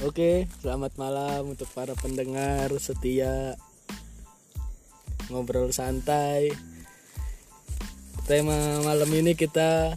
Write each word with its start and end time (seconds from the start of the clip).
Oke, 0.00 0.48
selamat 0.64 0.96
malam 0.96 1.52
untuk 1.52 1.68
para 1.76 1.92
pendengar 1.92 2.72
setia 2.80 3.52
ngobrol 5.28 5.76
santai. 5.76 6.48
Tema 8.24 8.80
malam 8.80 9.12
ini 9.12 9.36
kita 9.36 9.92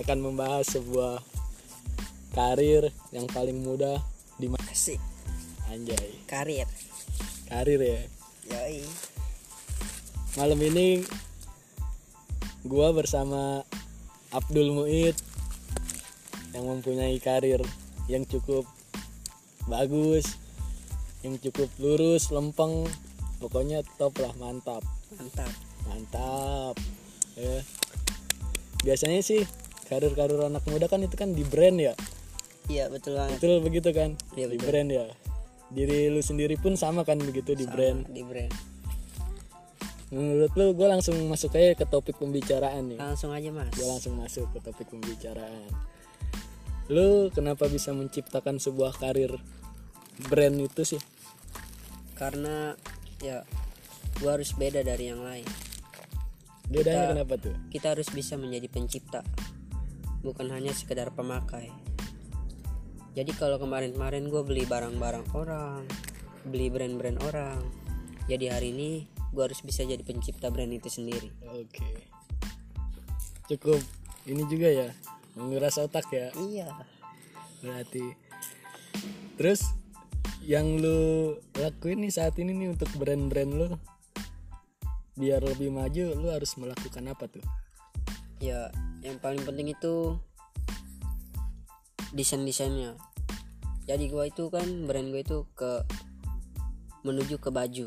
akan 0.00 0.18
membahas 0.24 0.64
sebuah 0.72 1.20
karir 2.32 2.88
yang 3.12 3.28
paling 3.28 3.60
mudah 3.60 4.00
di 4.40 4.48
Asik 4.72 4.96
anjay. 5.68 6.16
karir 6.24 6.64
Karir 7.52 7.80
ya. 7.84 8.00
Yoi 8.48 8.80
Malam 10.40 10.56
ini 10.72 11.04
gua 12.64 12.96
bersama 12.96 13.60
Abdul 14.32 14.72
Muid 14.72 15.20
yang 16.56 16.64
mempunyai 16.64 17.20
karir 17.20 17.60
yang 18.08 18.24
cukup 18.24 18.64
bagus, 19.66 20.38
yang 21.26 21.38
cukup 21.42 21.68
lurus, 21.82 22.30
lempeng, 22.30 22.86
pokoknya 23.42 23.82
top 23.98 24.16
lah, 24.22 24.32
mantap, 24.38 24.82
Mantap 25.14 25.50
mantap. 25.86 26.74
Ya. 27.38 27.62
Biasanya 28.82 29.22
sih 29.22 29.46
karir-karir 29.86 30.38
anak 30.42 30.66
muda 30.66 30.90
kan 30.90 31.02
itu 31.02 31.14
kan 31.14 31.30
di 31.30 31.46
brand 31.46 31.78
ya, 31.78 31.94
Iya 32.66 32.90
betul 32.90 33.14
banget 33.14 33.38
betul 33.38 33.62
begitu 33.62 33.88
kan? 33.94 34.18
Iya, 34.34 34.46
di 34.50 34.58
betul. 34.58 34.66
brand 34.66 34.88
ya. 34.90 35.06
Diri 35.66 36.10
lu 36.10 36.22
sendiri 36.22 36.54
pun 36.58 36.74
sama 36.78 37.02
kan 37.06 37.18
begitu 37.18 37.54
di 37.54 37.66
brand. 37.66 38.06
Di 38.10 38.22
brand 38.26 38.50
Menurut 40.14 40.54
lu 40.54 40.70
gue 40.74 40.86
langsung 40.86 41.18
masuk 41.26 41.58
aja 41.58 41.74
ke 41.74 41.82
topik 41.86 42.18
pembicaraan 42.22 42.94
nih. 42.94 42.98
Langsung 42.98 43.34
aja 43.34 43.50
mas 43.50 43.70
gue 43.74 43.86
langsung 43.86 44.14
masuk 44.18 44.46
ke 44.54 44.58
topik 44.62 44.86
pembicaraan 44.90 45.70
lu 46.86 47.34
kenapa 47.34 47.66
bisa 47.66 47.90
menciptakan 47.90 48.62
sebuah 48.62 48.94
karir 48.98 49.34
brand 50.30 50.56
itu 50.62 50.96
sih? 50.96 51.02
Karena 52.14 52.72
ya 53.18 53.42
gua 54.22 54.38
harus 54.38 54.54
beda 54.54 54.86
dari 54.86 55.10
yang 55.10 55.20
lain. 55.20 55.46
Bedanya 56.66 57.14
kenapa 57.14 57.34
tuh? 57.38 57.54
Kita 57.70 57.94
harus 57.94 58.10
bisa 58.10 58.34
menjadi 58.34 58.66
pencipta. 58.66 59.22
Bukan 60.22 60.50
hanya 60.50 60.74
sekedar 60.74 61.14
pemakai. 61.14 61.70
Jadi 63.16 63.32
kalau 63.32 63.56
kemarin-kemarin 63.56 64.28
gue 64.28 64.42
beli 64.44 64.68
barang-barang 64.68 65.32
orang 65.32 65.88
Beli 66.44 66.68
brand-brand 66.68 67.16
orang 67.24 67.64
Jadi 68.28 68.52
hari 68.52 68.76
ini 68.76 69.08
gue 69.32 69.42
harus 69.42 69.62
bisa 69.64 69.88
jadi 69.88 70.02
pencipta 70.04 70.52
brand 70.52 70.68
itu 70.68 70.90
sendiri. 70.92 71.32
Oke. 71.48 72.04
Cukup. 73.48 73.80
Ini 74.26 74.42
juga 74.50 74.68
ya 74.68 74.88
menguras 75.36 75.76
otak 75.76 76.08
ya. 76.10 76.32
Iya. 76.34 76.72
Berarti. 77.62 78.16
Terus 79.36 79.62
yang 80.42 80.80
lu 80.80 81.36
lakuin 81.60 82.02
nih 82.02 82.12
saat 82.12 82.34
ini 82.40 82.56
nih 82.56 82.72
untuk 82.72 82.88
brand-brand 82.96 83.52
lu 83.52 83.68
biar 85.16 85.40
lebih 85.40 85.72
maju 85.72 86.12
lu 86.16 86.28
harus 86.32 86.56
melakukan 86.56 87.04
apa 87.06 87.28
tuh? 87.28 87.44
Ya 88.40 88.72
yang 89.04 89.20
paling 89.20 89.44
penting 89.44 89.76
itu 89.76 90.16
desain 92.16 92.42
desainnya 92.42 92.96
jadi 93.86 94.10
gua 94.10 94.26
itu 94.26 94.50
kan 94.50 94.66
brand 94.90 95.14
gue 95.14 95.22
itu 95.22 95.46
ke 95.54 95.86
menuju 97.06 97.38
ke 97.38 97.54
baju. 97.54 97.86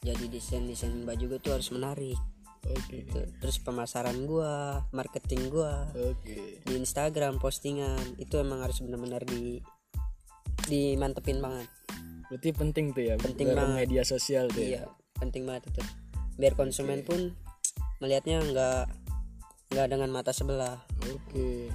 Jadi 0.00 0.24
desain 0.30 0.64
desain 0.64 0.94
baju 1.02 1.36
gue 1.36 1.40
itu 1.42 1.50
harus 1.50 1.68
menarik 1.74 2.16
oke. 2.66 2.96
Tuh. 3.08 3.26
terus 3.40 3.56
pemasaran 3.60 4.16
gua 4.28 4.84
marketing 4.92 5.48
gua 5.48 5.88
oke. 5.96 6.36
di 6.64 6.72
Instagram 6.76 7.40
postingan 7.40 8.20
itu 8.20 8.36
emang 8.36 8.60
harus 8.64 8.80
benar-benar 8.84 9.24
di 9.24 9.60
dimantepin 10.68 11.40
banget. 11.40 11.68
Berarti 12.30 12.48
penting 12.54 12.94
tuh 12.94 13.02
ya 13.02 13.14
Penting 13.18 13.50
banget. 13.56 13.88
media 13.88 14.02
sosial 14.06 14.46
tuh 14.52 14.62
ya? 14.62 14.86
Iya 14.86 15.00
penting 15.20 15.44
banget 15.44 15.68
itu. 15.70 15.82
Biar 16.40 16.56
konsumen 16.56 17.04
pun 17.04 17.36
melihatnya 18.00 18.40
nggak 18.40 18.84
nggak 19.76 19.86
dengan 19.92 20.10
mata 20.10 20.32
sebelah. 20.32 20.80
Oke. 21.04 21.68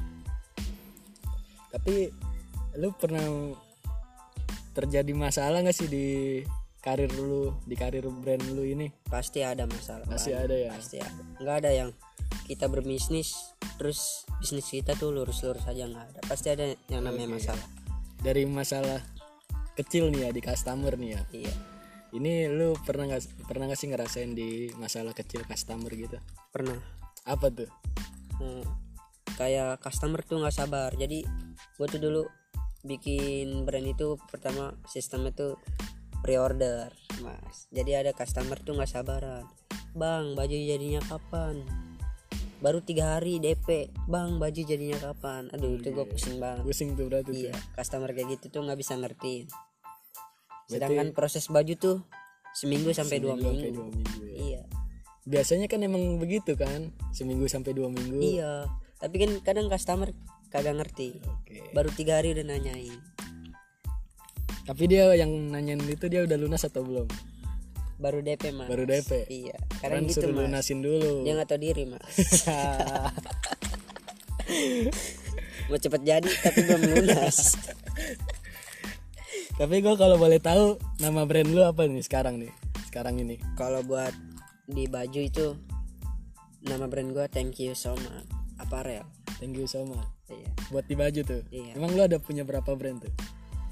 Tapi 1.69 2.09
lu 2.81 2.91
pernah 2.97 3.23
terjadi 4.75 5.13
masalah 5.15 5.63
nggak 5.63 5.77
sih 5.77 5.87
di 5.87 6.07
karir 6.85 7.09
lu, 7.17 7.49
di 7.65 7.73
karir 7.73 8.05
brand 8.05 8.45
lu 8.53 8.61
ini? 8.61 8.93
pasti 9.09 9.41
ada 9.41 9.65
masalah 9.65 10.05
banyak. 10.05 10.37
ada 10.37 10.55
ya? 10.55 10.69
pasti 10.77 10.97
ada 11.01 11.21
nggak 11.41 11.55
ada 11.65 11.71
yang 11.73 11.89
kita 12.45 12.69
berbisnis 12.69 13.33
terus 13.81 14.29
bisnis 14.37 14.69
kita 14.69 14.93
tuh 14.93 15.09
lurus-lurus 15.09 15.65
aja 15.65 15.89
nggak 15.89 16.05
ada 16.13 16.19
pasti 16.29 16.53
ada 16.53 16.77
yang 16.93 17.01
namanya 17.01 17.41
masalah 17.41 17.65
Dari 18.21 18.45
masalah 18.45 19.01
kecil 19.77 20.09
nih 20.09 20.25
ya 20.25 20.29
di 20.33 20.41
customer 20.41 20.93
nih 20.97 21.09
ya. 21.13 21.21
iya 21.33 21.55
Ini 22.15 22.47
lu 22.47 22.79
pernah 22.79 23.11
nggak 23.11 23.43
pernah 23.43 23.67
nggak 23.67 23.75
sih 23.81 23.89
ngerasain 23.91 24.31
di 24.31 24.71
masalah 24.79 25.11
kecil 25.11 25.43
customer 25.43 25.91
gitu? 25.91 26.15
pernah 26.53 26.79
Apa 27.27 27.51
tuh? 27.51 27.67
Hmm, 28.39 28.63
kayak 29.35 29.83
customer 29.83 30.23
tuh 30.23 30.39
nggak 30.39 30.55
sabar 30.55 30.95
jadi 30.95 31.25
gue 31.75 31.87
tuh 31.91 31.99
dulu 31.99 32.23
bikin 32.85 33.65
brand 33.65 33.83
itu 33.83 34.15
pertama 34.31 34.77
sistemnya 34.87 35.33
tuh 35.33 35.59
pre-order 36.25 36.89
mas 37.21 37.69
jadi 37.69 38.01
ada 38.01 38.11
customer 38.17 38.57
tuh 38.57 38.73
nggak 38.73 38.89
sabaran 38.89 39.45
bang 39.93 40.33
baju 40.33 40.57
jadinya 40.57 40.99
kapan 41.05 41.61
baru 42.59 42.81
tiga 42.81 43.15
hari 43.19 43.37
DP 43.37 43.93
bang 44.09 44.41
baju 44.41 44.61
jadinya 44.65 44.97
kapan 44.97 45.45
aduh 45.53 45.77
itu 45.77 45.93
gue 45.93 46.05
pusing 46.09 46.41
banget 46.41 46.65
Pusing 46.65 46.97
tuh 46.97 47.05
berarti 47.05 47.29
tuh. 47.29 47.41
Iya, 47.45 47.53
customer 47.77 48.09
kayak 48.09 48.27
gitu 48.39 48.45
tuh 48.49 48.65
nggak 48.65 48.79
bisa 48.79 48.97
ngertiin. 48.97 49.45
Sedangkan 50.65 51.13
proses 51.13 51.45
baju 51.45 51.73
tuh 51.77 51.97
seminggu 52.57 52.89
sampai 52.95 53.21
dua 53.21 53.37
Sampai 53.37 53.69
minggu. 53.69 53.75
dua 53.75 53.87
minggu 53.93 54.21
ya. 54.25 54.33
Iya, 54.35 54.61
Biasanya 55.25 55.67
kan 55.69 55.81
emang 55.81 56.17
begitu 56.17 56.53
kan, 56.57 56.89
seminggu 57.13 57.45
sampai 57.45 57.77
dua 57.77 57.89
minggu. 57.91 58.17
iya. 58.17 58.65
Tapi 58.97 59.15
kan 59.21 59.31
kadang 59.45 59.67
customer 59.69 60.09
kagak 60.49 60.73
ngerti. 60.79 61.21
Oke. 61.21 61.69
Baru 61.75 61.91
tiga 61.93 62.17
hari 62.17 62.33
udah 62.33 62.45
nanyain. 62.49 62.97
Tapi 64.65 64.83
dia 64.89 65.13
yang 65.13 65.29
nanyain 65.53 65.77
itu 65.85 66.09
dia 66.09 66.25
udah 66.25 66.37
lunas 66.41 66.65
atau 66.65 66.81
belum? 66.81 67.05
Baru 68.01 68.19
DP 68.19 68.51
mas. 68.51 68.67
Baru 68.67 68.83
DP. 68.83 69.29
Iya. 69.29 69.55
Kan 69.79 70.01
Kadang 70.01 70.09
gitu 70.09 70.27
mas. 70.33 70.49
lunasin 70.49 70.79
dulu. 70.81 71.23
Dia 71.23 71.33
nggak 71.37 71.49
tahu 71.53 71.59
diri 71.61 71.83
mas. 71.85 72.03
Mau 75.69 75.77
cepet 75.81 76.01
jadi 76.03 76.29
tapi 76.43 76.59
belum 76.65 76.81
lunas. 76.81 77.37
Tapi 79.55 79.79
gue 79.79 79.95
kalau 79.95 80.19
boleh 80.19 80.43
tahu 80.43 80.75
nama 80.99 81.23
brand 81.23 81.47
lu 81.47 81.63
apa 81.63 81.87
nih 81.87 82.03
sekarang 82.03 82.43
nih? 82.43 82.51
Sekarang 82.91 83.15
ini. 83.15 83.39
Kalau 83.55 83.79
buat 83.87 84.11
di 84.67 84.83
baju 84.83 85.21
itu 85.23 85.55
nama 86.67 86.91
brand 86.91 87.15
gua 87.15 87.31
Thank 87.31 87.63
You 87.63 87.71
So 87.71 87.95
Much 87.95 88.27
Apparel. 88.59 89.03
Thank 89.39 89.59
you 89.59 89.67
so 89.67 89.83
much. 89.83 90.07
Iya. 90.31 90.49
Buat 90.71 90.85
di 90.87 90.95
baju 90.95 91.21
tuh. 91.27 91.41
Iya. 91.51 91.75
Emang 91.75 91.91
lu 91.91 92.01
ada 92.03 92.17
punya 92.23 92.47
berapa 92.47 92.71
brand 92.75 93.03
tuh? 93.03 93.13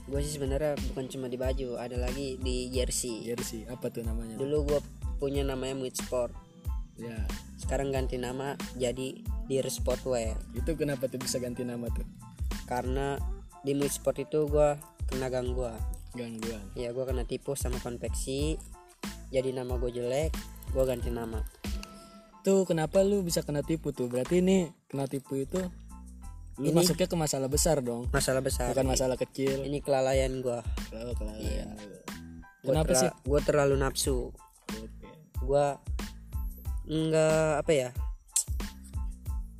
Gue 0.03 0.19
sih 0.19 0.35
sebenarnya 0.35 0.75
bukan 0.91 1.05
cuma 1.07 1.25
di 1.27 1.39
baju 1.39 1.79
ada 1.79 1.95
lagi 1.95 2.35
di 2.37 2.67
jersey 2.67 3.23
Jersey. 3.23 3.63
Apa 3.65 3.87
tuh 3.87 4.03
namanya? 4.03 4.35
dulu 4.35 4.67
gue 4.67 4.79
punya 5.17 5.41
namanya 5.41 5.75
Muid 5.75 5.95
Sport 5.95 6.35
Ya. 6.93 7.25
sekarang 7.57 7.89
ganti 7.89 8.21
nama 8.21 8.53
jadi 8.77 9.17
Dear 9.49 9.65
Sportwear 9.65 10.37
Itu 10.53 10.77
kenapa 10.77 11.09
tuh 11.09 11.17
bisa 11.17 11.41
ganti 11.41 11.65
nama 11.65 11.89
tuh? 11.89 12.05
karena 12.69 13.17
di 13.61 13.73
Muid 13.73 13.89
Sport 13.89 14.21
itu 14.21 14.45
gue 14.45 14.77
kena 15.09 15.33
gangguan 15.33 15.73
Gangguan. 16.13 16.61
ya 16.77 16.93
gue 16.93 17.01
kena 17.01 17.25
tipu 17.25 17.57
sama 17.57 17.81
konveksi 17.81 18.61
jadi 19.33 19.49
nama 19.51 19.81
gue 19.81 19.89
jelek 19.89 20.29
gue 20.69 20.83
ganti 20.85 21.09
nama 21.09 21.41
Tuh 22.43 22.67
kenapa 22.67 22.99
lu 23.01 23.23
bisa 23.23 23.39
kena 23.39 23.63
tipu 23.63 23.95
tuh? 23.95 24.11
Berarti 24.11 24.43
ini 24.43 24.67
kena 24.91 25.07
tipu 25.07 25.39
itu 25.39 25.63
lu 26.61 26.69
masuknya 26.69 27.07
ke 27.07 27.17
masalah 27.17 27.49
besar 27.49 27.81
dong. 27.81 28.05
masalah 28.09 28.39
besar 28.39 28.69
Bukan 28.71 28.85
masalah 28.85 29.17
kecil. 29.17 29.65
ini 29.65 29.81
kelalaian 29.81 30.29
gue 30.37 30.59
Kalau 30.87 31.13
kelalaian 31.15 31.41
Iya. 31.41 31.65
Kenapa 32.63 32.93
sih? 32.93 33.09
gue 33.09 33.39
terlalu 33.41 33.75
nafsu 33.75 34.29
Oke. 34.69 35.09
gue 35.39 35.65
nggak 36.85 37.51
apa 37.59 37.71
ya 37.71 37.89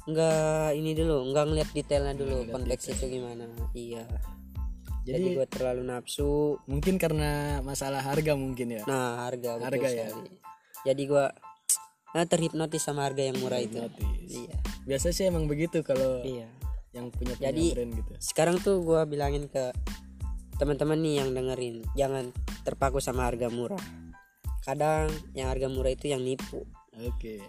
nggak 0.04 0.70
ini 0.76 0.92
dulu 0.94 1.32
nggak 1.32 1.46
ngeliat 1.46 1.70
detailnya 1.72 2.14
dulu 2.14 2.44
konteks 2.50 2.92
itu 2.92 3.06
gimana 3.10 3.48
iya 3.74 4.04
jadi, 5.04 5.20
Jadi 5.20 5.36
gue 5.36 5.48
terlalu 5.50 5.84
nafsu 5.84 6.32
mungkin 6.66 6.96
karena 6.96 7.60
masalah 7.60 8.00
harga 8.00 8.36
mungkin 8.36 8.72
ya. 8.72 8.84
nah 8.84 9.28
harga 9.28 9.56
betul 9.56 9.66
Harga 9.66 9.88
ya? 9.90 10.08
sekali. 10.08 10.32
jadi 10.84 11.02
gue 11.04 11.26
nah 12.14 12.26
terhipnotis 12.26 12.80
sama 12.80 13.04
harga 13.04 13.24
yang 13.24 13.40
murah 13.40 13.60
itu 13.60 13.80
iya 14.26 14.56
Biasa 14.84 15.10
sih 15.10 15.24
emang 15.24 15.48
begitu 15.48 15.80
kalau 15.82 16.20
iya 16.22 16.52
yang 16.94 17.10
punya 17.10 17.34
punya 17.36 17.50
Jadi- 17.50 17.74
brand 17.74 17.92
gitu. 17.98 18.12
sekarang 18.22 18.58
tuh 18.62 18.86
gue 18.86 19.02
bilangin 19.10 19.50
ke 19.50 19.74
teman-teman 20.62 21.02
nih 21.02 21.16
yang 21.26 21.30
dengerin 21.34 21.82
jangan 21.98 22.30
terpaku 22.64 23.02
sama 23.02 23.28
harga 23.28 23.50
murah. 23.50 23.82
Kadang 24.64 25.12
yang 25.36 25.52
harga 25.52 25.68
murah 25.68 25.92
itu 25.92 26.08
yang 26.08 26.24
nipu. 26.24 26.64
Oke. 26.94 27.42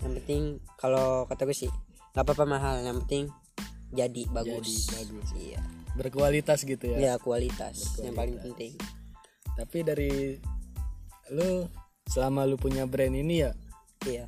yang 0.00 0.16
penting 0.16 0.42
kalau 0.80 1.28
kata 1.28 1.44
gue 1.44 1.52
sih 1.52 1.70
nggak 2.16 2.24
apa-apa 2.24 2.44
mahal 2.48 2.74
yang 2.82 2.98
penting 3.04 3.30
jadi 3.94 4.22
bagus. 4.32 4.90
Jadi 4.90 4.96
bagus. 5.06 5.28
iya. 5.38 5.60
Berkualitas 5.94 6.64
gitu 6.66 6.84
ya. 6.90 6.98
Ya 6.98 7.14
kualitas 7.20 8.00
yang 8.02 8.16
paling 8.18 8.40
penting. 8.42 8.74
Tapi 9.54 9.78
dari 9.84 10.40
lu 11.30 11.70
selama 12.10 12.42
lu 12.42 12.58
punya 12.58 12.90
brand 12.90 13.14
ini 13.14 13.46
ya 13.46 13.54
iya. 14.10 14.26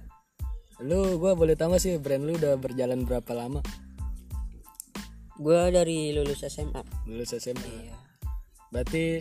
lu 0.87 1.19
gua 1.19 1.35
boleh 1.35 1.59
tahu 1.59 1.75
sih 1.83 1.99
brand 1.99 2.23
lu 2.23 2.39
udah 2.39 2.55
berjalan 2.55 3.03
berapa 3.03 3.35
lama 3.35 3.59
gua 5.41 5.71
dari 5.73 6.13
lulus 6.13 6.45
SMA 6.45 6.83
lulus 7.09 7.33
SMA 7.37 7.63
iya. 7.63 7.97
Berarti 8.73 9.21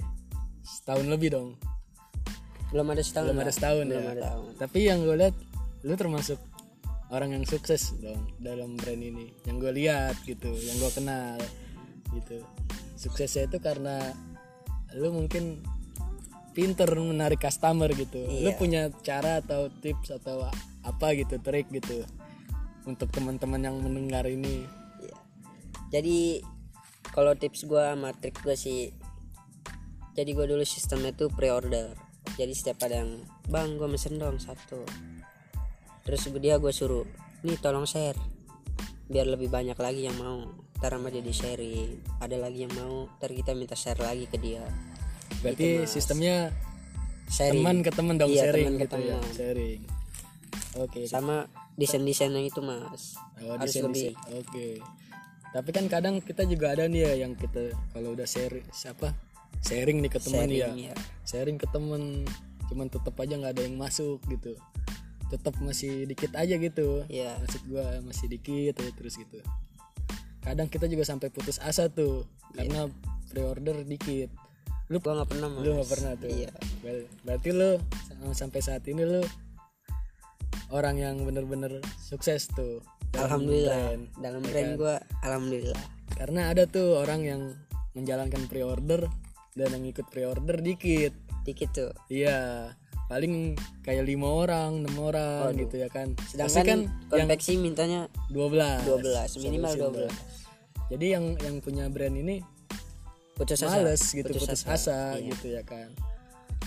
setahun 0.64 1.12
lebih 1.12 1.36
dong. 1.36 1.60
Belum 2.72 2.88
ada 2.88 3.04
setahun 3.04 3.36
belum 3.36 3.40
lah. 3.40 3.46
ada 3.48 3.54
setahun 3.54 3.84
belum 3.84 4.00
ya. 4.00 4.12
ada 4.16 4.22
tahun 4.32 4.50
tapi 4.56 4.80
yang 4.88 5.04
gue 5.04 5.16
lihat 5.20 5.36
lu 5.84 5.94
termasuk 6.00 6.40
orang 7.12 7.36
yang 7.36 7.44
sukses 7.44 7.92
dong 8.00 8.32
dalam 8.40 8.80
brand 8.80 9.04
ini. 9.04 9.28
Yang 9.44 9.56
gue 9.60 9.72
lihat 9.84 10.16
gitu 10.24 10.52
yang 10.56 10.76
gue 10.80 10.92
kenal 10.96 11.36
gitu. 12.16 12.40
Suksesnya 12.96 13.52
itu 13.52 13.60
karena 13.60 14.16
lu 14.96 15.12
mungkin 15.12 15.60
pinter 16.56 16.88
menarik 16.96 17.44
customer 17.44 17.92
gitu. 17.92 18.24
Lu 18.24 18.52
Iya. 18.52 18.60
punya 18.60 18.82
cara 19.04 19.44
atau 19.44 19.68
tips 19.68 20.16
atau 20.16 20.48
apa 20.84 21.08
gitu 21.20 21.40
trik 21.44 21.68
gitu 21.72 22.04
untuk 22.88 23.12
teman-teman 23.12 23.60
yang 23.60 23.76
mendengar 23.84 24.24
ini. 24.32 24.64
Jadi 25.92 26.40
kalau 27.12 27.36
tips 27.36 27.68
gua 27.68 27.92
sama 27.94 28.16
trik 28.16 28.40
gua 28.42 28.56
sih 28.56 28.96
jadi 30.12 30.32
gua 30.32 30.48
dulu 30.48 30.64
sistemnya 30.64 31.12
tuh 31.12 31.28
pre-order. 31.32 31.96
Jadi 32.36 32.54
setiap 32.56 32.88
ada 32.88 33.04
yang 33.04 33.28
bang 33.48 33.76
gua 33.76 33.92
mesen 33.92 34.16
dong 34.16 34.40
satu. 34.40 34.84
Terus 36.04 36.22
dia 36.40 36.58
gua 36.58 36.72
suruh 36.72 37.06
nih 37.44 37.60
tolong 37.60 37.84
share 37.84 38.18
biar 39.12 39.28
lebih 39.28 39.52
banyak 39.52 39.76
lagi 39.76 40.08
yang 40.08 40.16
mau. 40.16 40.48
Ntar 40.80 40.98
sama 40.98 41.12
dia 41.12 41.22
di 41.22 41.30
sharing. 41.30 42.00
Ada 42.18 42.42
lagi 42.42 42.66
yang 42.66 42.74
mau, 42.74 43.06
ntar 43.20 43.30
kita 43.30 43.52
minta 43.54 43.76
share 43.76 44.00
lagi 44.00 44.26
ke 44.26 44.40
dia. 44.40 44.64
berarti 45.42 45.86
sistemnya 45.86 46.52
Sharing. 47.26 47.64
teman 47.64 47.78
ke 47.82 47.90
teman 47.90 48.16
dong 48.20 48.30
Iya, 48.30 48.52
sharing 48.52 48.76
ke 48.76 48.84
gitu 48.86 48.98
ya 49.00 49.20
sharing 49.32 49.80
oke 50.76 51.02
Sama 51.08 51.48
desain-desain 51.74 52.30
yang 52.30 52.44
itu 52.44 52.60
mas. 52.60 53.16
Oh, 53.40 53.56
Harus 53.56 53.72
desain 53.74 53.88
lebih. 53.90 54.12
desain. 54.14 54.38
Oke. 54.38 54.68
Tapi 55.52 55.70
kan 55.76 55.86
kadang 55.92 56.24
kita 56.24 56.48
juga 56.48 56.72
ada 56.72 56.88
nih 56.88 57.12
ya 57.12 57.28
yang 57.28 57.36
kita 57.36 57.76
kalau 57.92 58.16
udah 58.16 58.24
share 58.24 58.64
siapa 58.72 59.12
sharing 59.60 60.00
nih 60.00 60.12
ke 60.12 60.20
teman 60.24 60.48
ya. 60.48 60.72
Sharing, 60.72 60.80
ya. 60.80 60.96
Sharing 61.28 61.58
ke 61.60 61.68
temen 61.70 62.24
cuman 62.72 62.88
tetap 62.88 63.20
aja 63.20 63.36
nggak 63.36 63.54
ada 63.60 63.64
yang 63.68 63.76
masuk 63.76 64.24
gitu. 64.32 64.56
Tetap 65.28 65.60
masih 65.60 66.08
dikit 66.08 66.32
aja 66.40 66.56
gitu. 66.56 67.04
Iya. 67.12 67.36
Maksud 67.44 67.62
gua 67.68 68.00
masih 68.04 68.32
dikit 68.32 68.80
aja 68.80 68.92
terus 68.96 69.20
gitu. 69.20 69.40
Kadang 70.42 70.72
kita 70.72 70.88
juga 70.88 71.04
sampai 71.04 71.28
putus 71.30 71.60
asa 71.60 71.92
tuh 71.92 72.24
karena 72.56 72.88
pre-order 73.28 73.84
dikit. 73.84 74.32
Lu 74.88 75.00
Gua 75.04 75.20
nggak 75.20 75.30
pernah 75.36 75.48
mas. 75.52 75.62
lu 75.64 75.70
nggak 75.76 75.90
pernah 75.92 76.12
tuh. 76.16 76.32
Iya. 76.32 76.52
Ber- 76.80 77.08
Berarti 77.28 77.50
lu 77.52 77.70
sampai 78.32 78.60
saat 78.64 78.84
ini 78.88 79.04
lu 79.04 79.20
orang 80.72 80.96
yang 80.96 81.16
bener-bener 81.28 81.84
sukses 82.00 82.48
tuh. 82.56 82.80
Alhamdulillah. 83.18 83.76
brand. 83.76 84.04
Dalam 84.20 84.42
Ya 84.42 84.50
brand 84.52 84.70
kan? 84.72 84.80
gua 84.80 84.96
alhamdulillah. 85.24 85.84
Karena 86.16 86.42
ada 86.52 86.64
tuh 86.68 87.00
orang 87.00 87.22
yang 87.26 87.42
menjalankan 87.98 88.48
pre-order 88.48 89.08
dan 89.56 89.70
yang 89.76 89.86
ikut 89.88 90.08
pre-order 90.08 90.60
dikit. 90.64 91.12
Dikit 91.44 91.70
tuh. 91.74 91.92
Iya, 92.08 92.72
paling 93.12 93.60
kayak 93.84 94.08
lima 94.08 94.30
orang, 94.32 94.86
enam 94.86 94.96
orang 95.02 95.52
gitu 95.60 95.82
ya 95.82 95.90
kan. 95.92 96.16
Pasti 96.16 96.38
Sedangkan 96.40 96.64
kan 96.64 96.80
yang 97.12 97.28
konveksi 97.28 97.52
mintanya 97.60 98.02
12. 98.32 98.88
12 98.88 99.44
minimal 99.44 99.74
12 99.76 100.92
Jadi 100.92 101.06
yang 101.08 101.26
yang 101.40 101.56
punya 101.64 101.88
brand 101.88 102.16
ini 102.16 102.44
putus 103.36 103.64
asa 103.64 103.80
males 103.80 104.04
gitu, 104.12 104.28
Putus 104.28 104.44
putus, 104.44 104.62
asa, 104.68 105.16
asa, 105.16 105.24
gitu 105.24 105.56
ya 105.56 105.64
kan. 105.64 105.92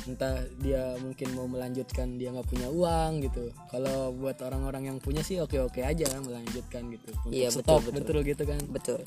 Entah 0.04 0.44
dia 0.60 0.96
mungkin 1.00 1.32
mau 1.32 1.48
melanjutkan 1.48 2.20
dia 2.20 2.28
nggak 2.28 2.48
punya 2.48 2.68
uang 2.68 3.24
gitu. 3.24 3.48
Kalau 3.72 4.12
buat 4.12 4.36
orang-orang 4.44 4.92
yang 4.92 4.98
punya 5.00 5.24
sih 5.24 5.40
oke-oke 5.40 5.80
aja 5.80 6.06
melanjutkan 6.20 6.92
gitu. 6.92 7.08
Untuk 7.24 7.32
Iya, 7.32 7.48
betul, 7.48 7.62
stok 7.64 7.80
betul. 7.88 7.96
betul 8.04 8.18
gitu 8.24 8.42
kan. 8.44 8.60
betul 8.68 9.00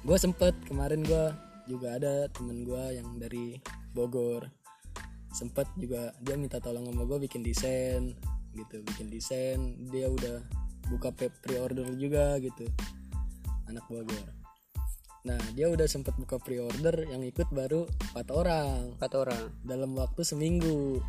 gue 0.00 0.16
sempet 0.16 0.56
kemarin 0.64 1.04
gue 1.04 1.24
juga 1.68 2.00
ada 2.00 2.24
temen 2.32 2.64
gue 2.64 2.84
yang 2.96 3.20
dari 3.20 3.60
Bogor 3.92 4.48
sempet 5.30 5.68
juga 5.76 6.16
dia 6.24 6.40
minta 6.40 6.56
tolong 6.56 6.88
sama 6.88 7.04
gue 7.04 7.28
bikin 7.28 7.44
desain 7.44 8.16
gitu 8.56 8.80
bikin 8.82 9.12
desain 9.12 9.60
dia 9.92 10.08
udah 10.08 10.40
buka 10.88 11.12
pre-order 11.14 11.84
juga 12.00 12.40
gitu 12.40 12.64
anak 13.68 13.84
Bogor 13.92 14.39
nah 15.20 15.36
dia 15.52 15.68
udah 15.68 15.84
sempet 15.84 16.16
buka 16.16 16.40
pre-order 16.40 17.04
yang 17.08 17.20
ikut 17.20 17.48
baru 17.52 17.84
empat 18.12 18.28
orang. 18.32 18.96
Empat 18.96 19.12
orang. 19.16 19.44
Dalam 19.64 19.92
waktu 19.96 20.24
seminggu. 20.24 21.00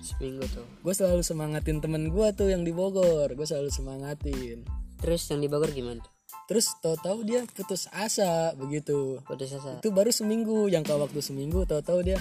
Seminggu 0.00 0.42
tuh. 0.50 0.66
Gue 0.82 0.94
selalu 0.96 1.22
semangatin 1.22 1.78
temen 1.78 2.10
gue 2.10 2.28
tuh 2.34 2.50
yang 2.50 2.66
di 2.66 2.72
Bogor. 2.74 3.30
Gue 3.36 3.46
selalu 3.46 3.70
semangatin. 3.70 4.66
Terus 4.98 5.28
yang 5.30 5.40
di 5.44 5.48
Bogor 5.48 5.70
gimana 5.70 6.02
tuh? 6.02 6.12
Terus 6.50 6.66
tahu-tahu 6.82 7.22
dia 7.22 7.46
putus 7.46 7.86
asa 7.94 8.50
begitu. 8.58 9.22
Putus 9.22 9.54
asa. 9.54 9.78
Itu 9.78 9.94
baru 9.94 10.10
seminggu 10.10 10.66
jangka 10.66 10.98
waktu 10.98 11.22
seminggu 11.22 11.62
tahu-tahu 11.62 12.02
dia. 12.02 12.18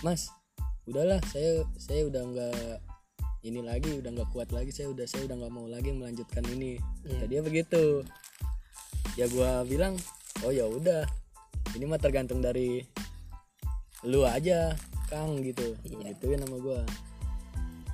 Mas 0.00 0.32
udahlah 0.86 1.18
saya 1.28 1.66
saya 1.76 2.06
udah 2.06 2.22
nggak 2.24 2.78
ini 3.42 3.60
lagi 3.62 3.90
udah 4.00 4.10
nggak 4.16 4.30
kuat 4.30 4.54
lagi 4.54 4.70
saya 4.70 4.86
udah 4.90 5.02
saya 5.02 5.26
udah 5.26 5.36
nggak 5.44 5.52
mau 5.52 5.68
lagi 5.68 5.92
melanjutkan 5.92 6.40
ini. 6.48 6.80
Kata 7.04 7.28
dia 7.28 7.44
begitu 7.44 8.00
ya 9.16 9.26
gua 9.32 9.64
bilang 9.64 9.96
oh 10.44 10.52
ya 10.52 10.68
udah. 10.68 11.04
Ini 11.74 11.84
mah 11.88 12.00
tergantung 12.00 12.40
dari 12.40 12.80
lu 14.06 14.22
aja 14.22 14.76
kang 15.08 15.40
gitu. 15.42 15.76
Gituin 15.82 16.40
nama 16.40 16.56
gua. 16.60 16.80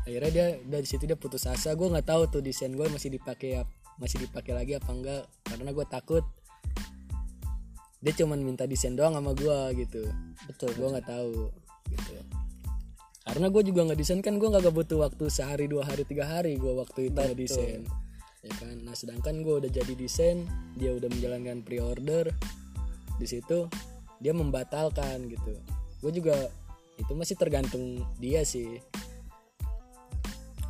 Akhirnya 0.03 0.31
dia 0.35 0.47
dari 0.67 0.87
situ 0.87 1.07
dia 1.07 1.15
putus 1.15 1.47
asa. 1.47 1.79
Gue 1.79 1.87
nggak 1.87 2.11
tahu 2.11 2.23
tuh 2.27 2.43
desain 2.43 2.75
gue 2.75 2.87
masih 2.91 3.15
dipakai 3.15 3.63
masih 4.03 4.27
dipakai 4.27 4.51
lagi 4.51 4.75
apa 4.75 4.91
enggak 4.91 5.23
karena 5.47 5.71
gue 5.71 5.87
takut. 5.87 6.25
Dia 8.03 8.13
cuman 8.19 8.43
minta 8.43 8.67
desain 8.67 8.99
doang 8.99 9.15
sama 9.15 9.31
gue 9.31 9.59
gitu. 9.79 10.03
Betul 10.51 10.75
gue 10.75 10.89
nggak 10.91 11.07
tahu 11.07 11.55
gitu. 11.87 12.19
Karena 13.23 13.47
gue 13.47 13.63
juga 13.63 13.81
nggak 13.87 13.99
desain 14.03 14.19
kan 14.19 14.43
gue 14.43 14.49
nggak 14.51 14.75
butuh 14.75 15.07
waktu 15.07 15.31
sehari 15.31 15.71
dua 15.71 15.87
hari 15.87 16.03
tiga 16.03 16.27
hari 16.27 16.59
gue 16.59 16.75
waktu 16.75 17.09
itu 17.09 17.15
nggak 17.15 17.39
desain 17.39 17.87
ya 18.43 18.53
kan? 18.59 18.77
Nah 18.83 18.95
sedangkan 18.99 19.47
gue 19.47 19.55
udah 19.63 19.71
jadi 19.71 19.95
desain 19.95 20.45
dia 20.75 20.91
udah 20.93 21.07
menjalankan 21.07 21.63
pre-order 21.63 22.35
di 23.17 23.27
situ 23.27 23.71
dia 24.19 24.35
membatalkan 24.35 25.31
gitu. 25.31 25.55
Gue 26.03 26.13
juga 26.13 26.51
itu 26.99 27.13
masih 27.15 27.39
tergantung 27.39 28.03
dia 28.19 28.43
sih. 28.43 28.83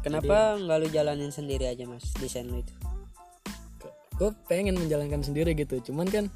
Kenapa 0.05 0.59
nggak 0.59 0.79
lu 0.83 0.89
jalanin 0.93 1.33
sendiri 1.33 1.71
aja 1.71 1.89
mas 1.89 2.13
desain 2.21 2.45
lu 2.45 2.61
itu? 2.61 2.75
Gue 4.21 4.31
pengen 4.47 4.77
menjalankan 4.77 5.25
sendiri 5.25 5.57
gitu 5.57 5.81
cuman 5.81 6.07
kan 6.07 6.27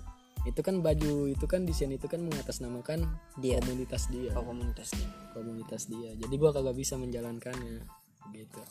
itu 0.46 0.62
kan 0.62 0.78
baju 0.78 1.26
itu 1.26 1.42
kan 1.50 1.66
desain 1.66 1.90
itu 1.90 2.06
kan 2.06 2.22
mengatasnamakan 2.22 3.02
Dia. 3.42 3.58
komunitas 3.58 4.06
dia. 4.08 4.30
Oh 4.38 4.46
komunitasnya 4.46 5.34
komunitas 5.34 5.90
dia. 5.90 6.14
Jadi 6.14 6.34
gua 6.38 6.54
kagak 6.54 6.78
bisa 6.78 6.94
menjalankannya 6.94 7.82
gitu 8.30 8.62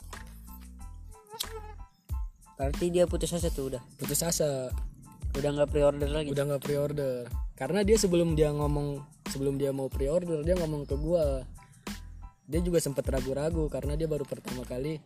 berarti 2.55 2.85
dia 2.91 3.03
putus 3.05 3.31
asa 3.35 3.51
tuh 3.51 3.75
udah? 3.75 3.83
Putus 3.99 4.23
asa. 4.23 4.71
Udah 5.35 5.49
nggak 5.51 5.69
pre-order 5.71 6.07
lagi? 6.07 6.31
Udah 6.31 6.43
nggak 6.47 6.63
pre-order. 6.63 7.27
Karena 7.55 7.83
dia 7.83 7.99
sebelum 7.99 8.35
dia 8.35 8.51
ngomong 8.51 9.03
sebelum 9.31 9.59
dia 9.59 9.75
mau 9.75 9.91
pre-order 9.91 10.43
dia 10.43 10.55
ngomong 10.55 10.87
ke 10.87 10.95
gua. 10.95 11.43
Dia 12.45 12.61
juga 12.61 12.77
sempat 12.79 13.03
ragu-ragu 13.09 13.67
karena 13.67 13.97
dia 13.99 14.07
baru 14.07 14.23
pertama 14.23 14.63
kali 14.63 14.99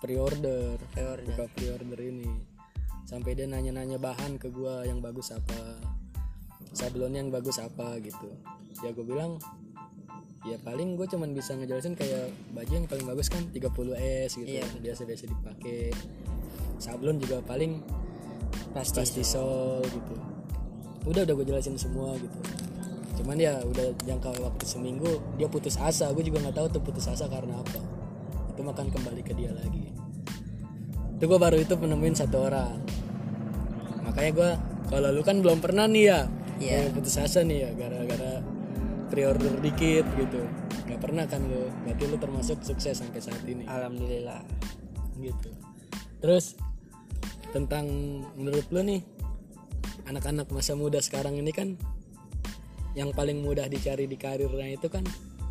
pre-order. 0.00 0.80
Pre-order. 0.96 1.28
Buka 1.28 1.44
pre-order 1.52 1.98
ini. 2.00 2.28
Sampai 3.04 3.36
dia 3.36 3.44
nanya-nanya 3.44 4.00
bahan 4.00 4.40
ke 4.40 4.48
gua 4.48 4.84
yang 4.88 5.04
bagus 5.04 5.32
apa. 5.32 5.76
Sablonnya 6.72 7.20
yang 7.20 7.30
bagus 7.30 7.60
apa 7.60 8.00
gitu. 8.00 8.32
Ya 8.82 8.90
gue 8.90 9.06
bilang 9.06 9.38
ya 10.44 10.60
paling 10.60 11.00
gue 11.00 11.08
cuman 11.08 11.32
bisa 11.32 11.56
ngejelasin 11.56 11.96
kayak 11.96 12.28
baju 12.52 12.72
yang 12.72 12.84
paling 12.84 13.06
bagus 13.08 13.32
kan 13.32 13.40
30 13.48 13.64
s 13.96 14.36
gitu 14.36 14.44
Iya, 14.44 14.66
biasa-biasa 14.84 15.24
dipakai 15.24 15.88
sablon 16.78 17.16
juga 17.20 17.40
paling 17.44 17.80
pasti 18.74 18.92
plastisol 18.98 19.82
gitu. 19.86 20.14
Udah 21.06 21.22
udah 21.22 21.34
gue 21.38 21.46
jelasin 21.46 21.78
semua 21.78 22.18
gitu. 22.18 22.38
Cuman 23.22 23.38
ya 23.38 23.62
udah 23.62 23.94
jangka 24.02 24.34
waktu 24.42 24.64
seminggu 24.66 25.22
dia 25.38 25.46
putus 25.46 25.78
asa. 25.78 26.10
Gue 26.10 26.26
juga 26.26 26.42
nggak 26.42 26.56
tahu 26.58 26.66
tuh 26.78 26.82
putus 26.82 27.06
asa 27.06 27.30
karena 27.30 27.62
apa. 27.62 27.78
Itu 28.50 28.66
makan 28.66 28.90
kembali 28.90 29.22
ke 29.22 29.32
dia 29.38 29.54
lagi. 29.54 29.94
Itu 31.14 31.24
gue 31.30 31.38
baru 31.38 31.62
itu 31.62 31.78
penemuin 31.78 32.18
satu 32.18 32.50
orang. 32.50 32.82
Makanya 34.02 34.30
gue 34.34 34.50
kalau 34.90 35.08
lu 35.14 35.22
kan 35.22 35.38
belum 35.38 35.62
pernah 35.62 35.86
nih 35.86 36.04
ya 36.10 36.20
Iya. 36.54 36.86
kayak 36.86 36.94
putus 36.94 37.18
asa 37.18 37.42
nih 37.42 37.66
ya 37.66 37.70
gara-gara 37.74 38.42
pre-order 39.10 39.54
dikit 39.62 40.06
gitu. 40.18 40.42
Nggak 40.90 41.00
pernah 41.02 41.24
kan 41.30 41.46
lu. 41.46 41.70
Berarti 41.86 42.04
lu 42.10 42.16
termasuk 42.18 42.58
sukses 42.66 42.98
sampai 42.98 43.22
saat 43.22 43.42
ini. 43.46 43.66
Alhamdulillah. 43.70 44.42
Gitu 45.18 45.73
terus 46.24 46.56
tentang 47.52 47.84
menurut 48.40 48.64
lu 48.72 48.80
nih 48.80 49.04
anak-anak 50.08 50.48
masa 50.48 50.72
muda 50.72 51.04
sekarang 51.04 51.36
ini 51.36 51.52
kan 51.52 51.76
yang 52.96 53.12
paling 53.12 53.44
mudah 53.44 53.68
dicari 53.68 54.08
di 54.08 54.16
karirnya 54.16 54.72
itu 54.72 54.88
kan 54.88 55.04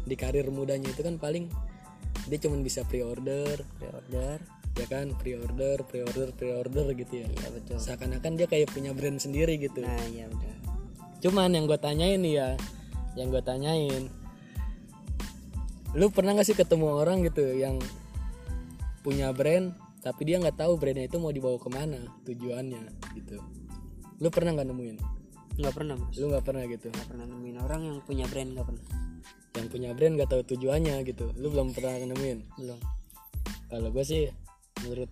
di 0.04 0.18
karir 0.18 0.50
mudanya 0.50 0.90
itu 0.90 1.06
kan 1.06 1.22
paling 1.22 1.46
dia 2.24 2.40
cuma 2.40 2.56
bisa 2.64 2.88
pre-order. 2.88 3.68
Pre-order. 3.78 4.40
Ya 4.80 4.86
kan 4.88 5.12
pre-order 5.20 5.84
pre-order 5.84 6.32
pre-order 6.34 6.96
gitu 6.96 7.20
ya. 7.20 7.28
Iya 7.28 7.48
betul. 7.52 7.78
Seakan-akan 7.84 8.32
dia 8.40 8.48
kayak 8.48 8.72
punya 8.72 8.96
brand 8.96 9.20
sendiri 9.20 9.60
gitu. 9.60 9.84
Nah 9.84 10.08
iya 10.08 10.32
udah 10.32 10.64
cuman 11.24 11.56
yang 11.56 11.66
gue 11.72 11.80
tanyain 11.80 12.20
nih 12.20 12.36
ya 12.36 12.50
yang 13.16 13.32
gue 13.32 13.40
tanyain 13.40 14.12
lu 15.96 16.12
pernah 16.12 16.36
gak 16.36 16.44
sih 16.52 16.58
ketemu 16.58 17.00
orang 17.00 17.24
gitu 17.24 17.48
yang 17.56 17.80
punya 19.08 19.32
brand 19.32 19.72
tapi 20.04 20.28
dia 20.28 20.36
nggak 20.36 20.60
tahu 20.60 20.76
brandnya 20.76 21.08
itu 21.08 21.16
mau 21.16 21.32
dibawa 21.32 21.56
ke 21.56 21.70
mana 21.72 22.00
tujuannya 22.28 22.84
gitu. 23.16 23.40
Lu 24.20 24.28
pernah 24.28 24.52
nggak 24.60 24.68
nemuin? 24.68 24.98
Nggak 25.64 25.74
pernah 25.74 25.96
mas. 25.96 26.14
Lu 26.20 26.28
nggak 26.28 26.44
pernah 26.44 26.64
gitu? 26.68 26.92
Nggak 26.92 27.08
pernah 27.08 27.26
nemuin. 27.26 27.56
Orang 27.64 27.82
yang 27.88 27.98
punya 28.04 28.26
brand 28.28 28.50
nggak 28.52 28.68
pernah. 28.68 28.86
Yang 29.56 29.68
punya 29.72 29.90
brand 29.96 30.14
nggak 30.20 30.30
tahu 30.30 30.42
tujuannya 30.44 30.96
gitu. 31.08 31.26
Lu 31.40 31.48
belum 31.48 31.72
pernah 31.72 31.96
nemuin? 32.04 32.40
Belum. 32.60 32.80
Kalau 33.72 33.90
gue 33.96 34.04
sih 34.04 34.28
menurut 34.84 35.10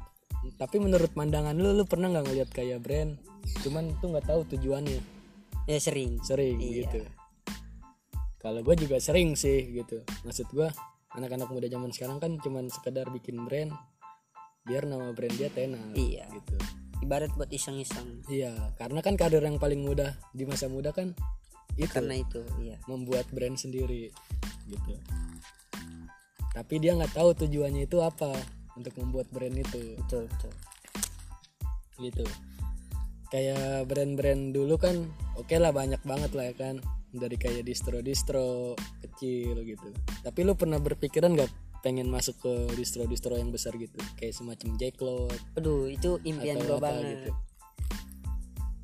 tapi 0.60 0.78
menurut 0.82 1.14
pandangan 1.16 1.56
lu 1.56 1.72
lu 1.72 1.88
pernah 1.88 2.12
nggak 2.12 2.26
ngeliat 2.28 2.50
kayak 2.52 2.84
brand? 2.84 3.16
Cuman 3.64 3.96
tuh 4.04 4.12
nggak 4.12 4.28
tahu 4.28 4.44
tujuannya. 4.52 5.00
Ya 5.72 5.80
sering. 5.80 6.20
Sering 6.20 6.60
Iya. 6.60 6.84
gitu. 6.84 7.02
Kalau 8.44 8.60
gue 8.60 8.76
juga 8.76 9.00
sering 9.00 9.40
sih 9.40 9.72
gitu. 9.72 10.04
Maksud 10.28 10.52
gue 10.52 10.68
anak-anak 11.16 11.48
muda 11.48 11.68
zaman 11.72 11.96
sekarang 11.96 12.20
kan 12.20 12.36
cuman 12.44 12.68
sekedar 12.68 13.08
bikin 13.08 13.44
brand 13.48 13.72
biar 14.66 14.86
nama 14.86 15.10
brand 15.12 15.36
dia 15.36 15.50
tenar 15.50 15.82
Iya. 15.98 16.30
gitu. 16.30 16.56
Ibarat 17.02 17.34
buat 17.34 17.50
iseng-iseng. 17.50 18.22
Iya 18.30 18.54
karena 18.78 19.02
kan 19.02 19.18
kader 19.18 19.42
yang 19.42 19.58
paling 19.58 19.82
mudah 19.82 20.14
di 20.38 20.46
masa 20.46 20.70
muda 20.70 20.94
kan 20.94 21.18
itu 21.80 21.88
karena 21.88 22.20
itu 22.20 22.44
iya. 22.62 22.78
membuat 22.86 23.26
brand 23.34 23.58
sendiri 23.58 24.14
gitu. 24.70 24.94
Tapi 26.52 26.74
dia 26.84 26.94
nggak 26.94 27.16
tahu 27.16 27.32
tujuannya 27.48 27.88
itu 27.88 27.98
apa 28.04 28.36
untuk 28.76 28.94
membuat 29.00 29.32
brand 29.32 29.56
itu. 29.56 29.98
Betul 30.04 30.28
betul. 30.30 30.54
Gitu. 32.02 32.26
Kayak 33.32 33.88
brand-brand 33.88 34.52
dulu 34.52 34.76
kan 34.76 35.08
oke 35.40 35.56
lah 35.56 35.72
banyak 35.72 36.04
banget 36.04 36.32
lah 36.36 36.46
ya 36.52 36.56
kan. 36.60 36.76
Dari 37.12 37.36
kayak 37.36 37.68
distro-distro 37.68 38.76
kecil 39.04 39.64
gitu. 39.64 39.90
Tapi 40.24 40.40
lu 40.44 40.56
pernah 40.56 40.80
berpikiran 40.80 41.36
nggak 41.36 41.71
pengen 41.82 42.08
masuk 42.10 42.38
ke 42.42 42.54
distro-distro 42.78 43.38
yang 43.38 43.50
besar 43.50 43.74
gitu. 43.78 43.98
Kayak 44.18 44.38
semacam 44.38 44.70
Jacklot 44.78 45.38
aduh 45.58 45.90
itu 45.90 46.22
impian 46.24 46.62
gue 46.62 46.78
banget. 46.78 47.06
gitu. 47.26 47.32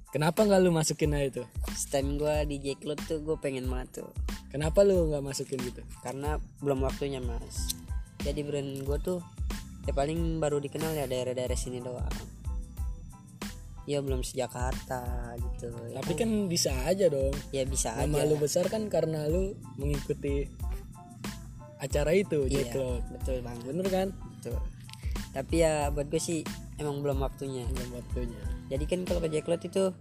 Kenapa 0.08 0.48
nggak 0.48 0.62
lu 0.66 0.72
masukin 0.74 1.14
aja 1.14 1.30
itu? 1.30 1.44
Stand 1.78 2.18
gue 2.18 2.36
di 2.50 2.58
Jacklot 2.58 2.98
tuh 3.06 3.22
gue 3.22 3.38
pengen 3.38 3.70
banget 3.70 4.02
tuh. 4.02 4.10
Kenapa 4.50 4.82
lu 4.82 5.14
nggak 5.14 5.22
masukin 5.22 5.60
gitu? 5.62 5.86
Karena 6.02 6.42
belum 6.64 6.82
waktunya 6.82 7.22
mas. 7.22 7.76
Jadi 8.26 8.42
brand 8.42 8.82
gue 8.82 8.98
tuh 8.98 9.20
ya 9.86 9.94
paling 9.94 10.42
baru 10.42 10.58
dikenal 10.58 10.96
ya 10.98 11.06
daerah-daerah 11.06 11.54
sini 11.54 11.84
doang. 11.84 12.12
Ya 13.88 14.04
belum 14.04 14.20
sejakarta 14.20 15.36
gitu. 15.40 15.72
Ya, 15.92 16.04
tapi 16.04 16.18
kan 16.20 16.52
bisa 16.52 16.76
aja 16.84 17.08
dong. 17.08 17.32
Ya 17.56 17.64
bisa 17.64 17.96
nama 17.96 18.20
aja. 18.20 18.28
lu 18.28 18.36
besar 18.36 18.66
kan 18.68 18.88
karena 18.92 19.28
lu 19.32 19.56
mengikuti 19.80 20.48
acara 21.78 22.12
itu 22.12 22.46
Iya, 22.46 22.66
Jacklot 22.66 23.04
betul 23.14 23.38
banget. 23.46 23.64
Bener 23.70 23.88
kan? 23.88 24.08
Betul. 24.38 24.58
Tapi 25.32 25.56
ya 25.62 25.94
buat 25.94 26.08
gue 26.10 26.18
sih 26.18 26.42
emang 26.78 27.06
belum 27.06 27.22
waktunya. 27.22 27.66
Belum 27.70 28.02
waktunya. 28.02 28.42
Jadi 28.68 28.84
kan 28.86 29.00
kalau 29.06 29.22
ke 29.22 29.30
Jacklot 29.30 29.62
itu 29.62 29.94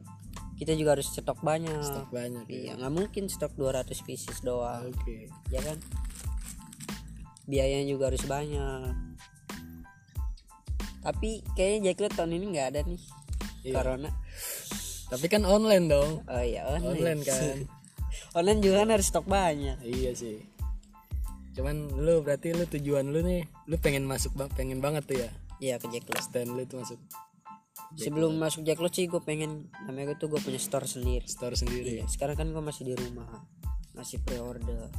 kita 0.56 0.72
juga 0.72 0.96
harus 0.96 1.12
stok 1.12 1.44
banyak. 1.44 1.84
Stok 1.84 2.08
banyak 2.08 2.48
ya. 2.48 2.56
iya 2.56 2.72
nggak 2.80 2.92
mungkin 2.92 3.28
stok 3.28 3.52
200 3.54 3.92
pieces 4.02 4.40
doang. 4.40 4.88
Oke. 4.88 5.28
Ya 5.52 5.60
kan? 5.60 5.76
Biayanya 7.44 7.86
juga 7.86 8.08
harus 8.08 8.24
banyak. 8.24 8.96
Tapi 11.04 11.44
kayaknya 11.54 11.92
Jacklot 11.92 12.12
tahun 12.16 12.32
ini 12.34 12.46
nggak 12.56 12.68
ada 12.72 12.80
nih 12.82 13.00
Iya. 13.62 13.74
corona. 13.76 14.10
Tapi 15.06 15.26
kan 15.28 15.42
online 15.44 15.86
dong. 15.86 16.24
Oh 16.24 16.42
iya 16.42 16.64
online, 16.66 16.88
online 16.88 17.20
kan. 17.22 17.56
Online 18.36 18.60
juga 18.60 18.84
kan 18.84 18.90
harus 18.92 19.06
stok 19.08 19.26
banyak. 19.28 19.76
Iya 19.80 20.12
sih 20.12 20.55
cuman 21.56 21.88
lu 21.96 22.20
berarti 22.20 22.52
lu 22.52 22.68
tujuan 22.68 23.08
lu 23.08 23.24
nih 23.24 23.48
lu 23.64 23.80
pengen 23.80 24.04
masuk 24.04 24.36
bang 24.36 24.52
pengen 24.52 24.84
banget 24.84 25.08
tuh 25.08 25.16
ya? 25.16 25.28
Iya 25.56 25.80
ke 25.80 25.88
Jacklot 25.88 26.20
stand 26.20 26.52
lu 26.52 26.68
tuh 26.68 26.84
masuk. 26.84 27.00
Sebelum 27.96 28.36
masuk 28.36 28.60
Jacklot 28.60 28.92
sih 28.92 29.08
gue 29.08 29.24
pengen 29.24 29.72
namanya 29.88 30.12
gue 30.12 30.16
tuh 30.20 30.28
gue 30.28 30.40
punya 30.44 30.60
store 30.60 30.84
sendiri. 30.84 31.24
Store 31.24 31.56
sendiri. 31.56 32.00
Iya 32.00 32.04
sekarang 32.12 32.36
kan 32.36 32.48
gue 32.52 32.60
masih 32.60 32.92
di 32.92 32.94
rumah 32.94 33.24
masih 33.96 34.20
pre-order. 34.20 34.92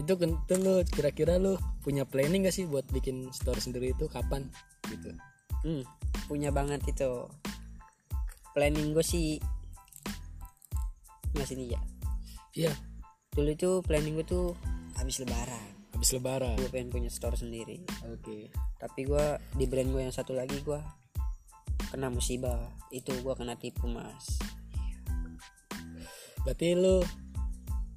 Itu 0.00 0.16
tuh 0.16 0.58
lu 0.64 0.80
kira-kira 0.88 1.36
lu 1.36 1.60
punya 1.84 2.08
planning 2.08 2.48
gak 2.48 2.56
sih 2.56 2.64
buat 2.64 2.88
bikin 2.88 3.28
store 3.28 3.60
sendiri 3.60 3.92
itu 3.92 4.08
kapan 4.08 4.48
gitu? 4.88 5.12
Hmm, 5.60 5.84
punya 6.24 6.48
banget 6.48 6.80
itu. 6.88 7.28
Planning 8.56 8.96
gue 8.96 9.04
sih 9.04 9.36
masih 11.36 11.60
nih 11.60 11.68
ya. 11.76 11.80
Iya. 12.56 12.72
Dulu 13.36 13.50
itu 13.52 13.70
planning 13.84 14.16
gue 14.16 14.26
tuh 14.26 14.46
habis 15.00 15.16
lebaran. 15.24 15.68
Habis 15.96 16.10
lebaran? 16.20 16.56
Gue 16.60 16.68
pengen 16.68 16.92
punya 16.92 17.08
store 17.08 17.34
sendiri. 17.34 17.80
Oke. 18.04 18.52
Tapi 18.76 19.00
gue 19.08 19.26
di 19.56 19.64
brand 19.64 19.88
gue 19.88 20.02
yang 20.04 20.14
satu 20.14 20.36
lagi 20.36 20.60
gue 20.60 20.76
kena 21.88 22.12
musibah. 22.12 22.60
Itu 22.92 23.16
gue 23.24 23.34
kena 23.34 23.56
tipu 23.56 23.88
mas. 23.88 24.36
Berarti 26.44 26.76
lu 26.76 27.00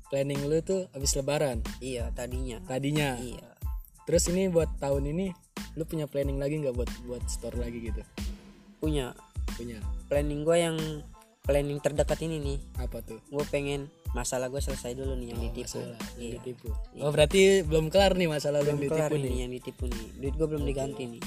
planning 0.07 0.47
lu 0.47 0.63
tuh 0.63 0.87
habis 0.95 1.11
lebaran? 1.19 1.59
Iya 1.83 2.07
tadinya. 2.15 2.63
Tadinya? 2.63 3.19
Iya. 3.19 3.51
Terus 4.07 4.27
ini 4.31 4.47
buat 4.47 4.71
tahun 4.79 5.11
ini 5.11 5.31
lu 5.75 5.83
punya 5.83 6.07
planning 6.07 6.39
lagi 6.39 6.59
nggak 6.63 6.75
buat 6.75 6.91
buat 7.03 7.23
store 7.27 7.59
lagi 7.59 7.91
gitu? 7.91 8.03
Punya. 8.79 9.11
Punya. 9.59 9.79
Planning 10.07 10.41
gue 10.47 10.57
yang 10.59 10.77
planning 11.43 11.79
terdekat 11.83 12.19
ini 12.23 12.39
nih. 12.39 12.59
Apa 12.79 13.03
tuh? 13.03 13.19
Gue 13.27 13.43
pengen 13.51 13.91
masalah 14.13 14.47
gue 14.47 14.61
selesai 14.61 14.93
dulu 14.93 15.17
nih 15.17 15.27
yang 15.33 15.39
Oh, 15.41 15.45
ditipu. 15.49 15.81
masalah, 15.81 15.99
yang 16.15 16.21
iya. 16.21 16.33
ditipu. 16.37 16.67
Oh 17.01 17.11
berarti 17.11 17.41
belum 17.65 17.85
kelar 17.89 18.13
nih 18.13 18.29
masalah 18.29 18.61
lu 18.61 18.69
yang 18.69 18.79
belum 18.79 18.91
kelar 18.93 19.09
ditipu 19.09 19.17
nih. 19.19 19.29
nih 19.33 19.39
yang 19.41 19.51
ditipu 19.51 19.83
nih. 19.89 20.05
Duit 20.21 20.33
gue 20.37 20.47
belum 20.47 20.63
diganti 20.63 21.03
nih 21.17 21.23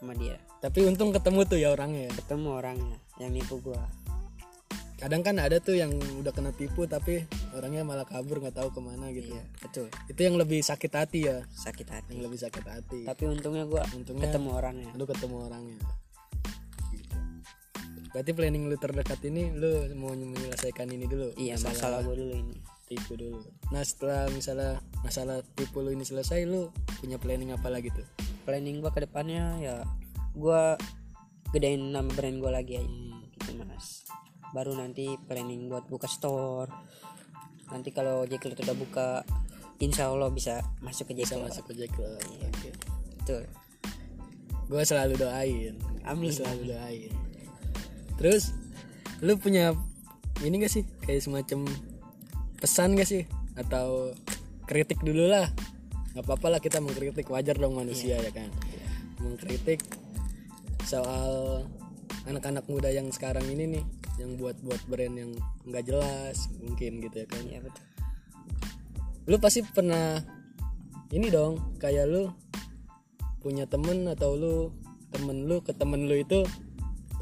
sama 0.00 0.12
dia. 0.16 0.36
Tapi 0.60 0.78
untung 0.84 1.12
ketemu 1.12 1.40
tuh 1.44 1.58
ya 1.60 1.68
orangnya. 1.70 2.08
Ketemu 2.16 2.48
orangnya 2.50 2.96
yang 3.20 3.30
nipu 3.30 3.60
gue 3.60 3.80
kadang 5.00 5.24
kan 5.24 5.32
ada 5.40 5.56
tuh 5.64 5.80
yang 5.80 5.88
udah 6.20 6.28
kena 6.28 6.52
tipu 6.52 6.84
tapi 6.84 7.24
orangnya 7.56 7.80
malah 7.88 8.04
kabur 8.04 8.36
nggak 8.36 8.52
tahu 8.52 8.68
ke 8.68 8.80
mana 8.84 9.08
gitu. 9.08 9.32
Iya 9.32 9.44
betul. 9.56 9.88
Itu 10.12 10.20
yang 10.20 10.36
lebih 10.36 10.60
sakit 10.60 10.92
hati 10.92 11.24
ya. 11.24 11.40
Sakit 11.56 11.88
hati. 11.88 12.12
Yang 12.20 12.24
lebih 12.28 12.38
sakit 12.44 12.64
hati. 12.68 13.00
Tapi 13.08 13.24
untungnya 13.24 13.64
gue 13.64 13.80
Untungnya- 13.96 14.28
ketemu 14.28 14.48
orangnya. 14.52 14.90
Lu 14.92 15.08
ketemu 15.08 15.36
orangnya. 15.48 15.80
Berarti 18.10 18.30
planning 18.34 18.66
lu 18.66 18.74
terdekat 18.74 19.22
ini 19.22 19.54
lu 19.54 19.86
mau 19.94 20.10
menyelesaikan 20.12 20.90
ini 20.90 21.06
dulu. 21.06 21.30
Iya 21.38 21.54
masalah 21.62 22.02
gue 22.02 22.14
dulu 22.18 22.34
ini. 22.34 22.58
tipu 22.90 23.14
dulu. 23.14 23.38
Nah 23.70 23.86
setelah 23.86 24.26
misalnya 24.34 24.82
masalah 25.06 25.46
tipu 25.54 25.78
lu 25.78 25.94
ini 25.94 26.02
selesai 26.02 26.42
lu 26.42 26.74
punya 26.98 27.22
planning 27.22 27.54
apa 27.54 27.70
lagi 27.70 27.94
tuh? 27.94 28.02
Planning 28.42 28.82
gue 28.82 28.90
ke 28.90 29.06
depannya 29.06 29.62
ya 29.62 29.76
gue 30.34 30.62
gedein 31.54 31.94
nama 31.94 32.10
brand 32.10 32.42
gue 32.42 32.50
lagi 32.50 32.82
aja. 32.82 32.90
Hmm. 32.90 33.22
gitu 33.30 33.62
mas. 33.62 34.02
Baru 34.50 34.74
nanti 34.74 35.14
planning 35.30 35.70
buat 35.70 35.86
buka 35.86 36.10
store. 36.10 36.70
Nanti 37.70 37.94
kalau 37.94 38.26
Jacklot 38.26 38.58
udah 38.58 38.74
buka 38.74 39.08
insya 39.78 40.10
Allah 40.10 40.34
bisa 40.34 40.58
masuk 40.82 41.14
ke 41.14 41.22
bisa 41.22 41.38
Jacklot 41.38 41.46
masuk 41.46 41.64
ke 41.70 41.72
Jacklot 41.78 42.18
Oke. 42.26 42.70
betul. 43.22 43.42
Gue 44.66 44.82
selalu 44.82 45.14
doain. 45.14 45.78
Amin. 46.02 46.34
Gua 46.34 46.38
selalu 46.42 46.74
doain 46.74 47.29
terus 48.20 48.52
lu 49.24 49.40
punya 49.40 49.72
ini 50.44 50.60
gak 50.60 50.72
sih? 50.72 50.84
Kayak 51.04 51.24
semacam 51.24 51.68
pesan 52.60 52.96
gak 52.96 53.08
sih? 53.08 53.24
Atau 53.56 54.12
kritik 54.64 55.00
dulu 55.00 55.28
lah. 55.28 55.48
Nggak 56.14 56.24
apa-apa 56.26 56.46
lah 56.56 56.60
kita 56.60 56.80
mengkritik. 56.80 57.28
Wajar 57.28 57.56
dong 57.56 57.76
manusia 57.76 58.16
ya 58.20 58.32
kan? 58.32 58.48
Mengkritik 59.20 59.84
soal 60.88 61.64
anak-anak 62.24 62.64
muda 62.68 62.88
yang 62.88 63.08
sekarang 63.12 63.44
ini 63.48 63.78
nih 63.78 63.84
yang 64.20 64.36
buat-buat 64.36 64.84
brand 64.88 65.16
yang 65.16 65.32
nggak 65.68 65.84
jelas 65.88 66.48
mungkin 66.60 67.04
gitu 67.04 67.16
ya 67.24 67.26
kan? 67.28 67.42
Iya 67.44 67.60
betul. 67.64 67.84
Lu 69.28 69.36
pasti 69.36 69.60
pernah 69.64 70.20
ini 71.12 71.28
dong 71.28 71.76
kayak 71.76 72.08
lu 72.08 72.32
punya 73.40 73.64
temen 73.68 74.08
atau 74.08 74.36
lu 74.36 74.54
temen 75.10 75.48
lu 75.48 75.60
ke 75.60 75.74
temen 75.74 76.06
lu 76.06 76.16
itu 76.16 76.46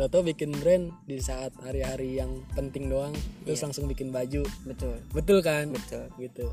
tau 0.06 0.22
bikin 0.22 0.54
brand 0.62 0.94
di 1.10 1.18
saat 1.18 1.50
hari-hari 1.58 2.22
yang 2.22 2.46
penting 2.54 2.86
doang 2.86 3.10
terus 3.42 3.66
langsung 3.66 3.90
bikin 3.90 4.14
baju. 4.14 4.46
Betul. 4.62 5.02
Betul 5.10 5.42
kan? 5.42 5.74
Betul. 5.74 6.06
Gitu. 6.22 6.46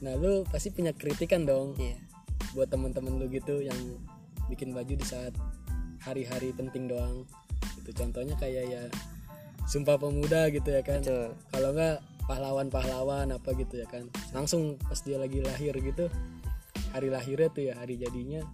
Nah 0.00 0.16
lu 0.16 0.48
pasti 0.48 0.72
punya 0.72 0.96
kritikan 0.96 1.44
dong 1.44 1.76
iya. 1.76 2.00
buat 2.56 2.72
temen-temen 2.72 3.20
lu 3.20 3.28
gitu 3.28 3.60
yang 3.60 3.76
bikin 4.48 4.72
baju 4.72 4.96
di 4.96 5.04
saat 5.04 5.36
hari-hari 6.00 6.56
penting 6.56 6.88
doang. 6.88 7.28
Itu 7.84 7.92
contohnya 7.92 8.32
kayak 8.40 8.64
ya 8.64 8.82
sumpah 9.68 10.00
pemuda 10.00 10.48
gitu 10.48 10.72
ya 10.72 10.80
kan? 10.80 11.04
Kalau 11.52 11.76
enggak 11.76 12.00
pahlawan-pahlawan 12.24 13.28
apa 13.36 13.52
gitu 13.52 13.84
ya 13.84 13.86
kan? 13.92 14.08
Langsung 14.32 14.80
pas 14.80 14.96
dia 15.04 15.20
lagi 15.20 15.44
lahir 15.44 15.76
gitu 15.76 16.08
hari 16.92 17.08
lahirnya 17.08 17.48
tuh 17.48 17.64
ya 17.72 17.74
hari 17.80 17.96
jadinya 17.96 18.44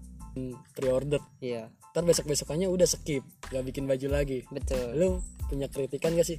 pre-order. 0.76 1.22
Iya. 1.42 1.72
Ntar 1.92 2.04
besok 2.04 2.30
besokannya 2.30 2.68
udah 2.68 2.86
skip 2.86 3.24
nggak 3.50 3.64
bikin 3.72 3.84
baju 3.88 4.08
lagi. 4.10 4.44
Betul. 4.52 4.94
Lu 4.94 5.08
punya 5.48 5.66
kritikan 5.66 6.12
gak 6.12 6.28
sih 6.28 6.38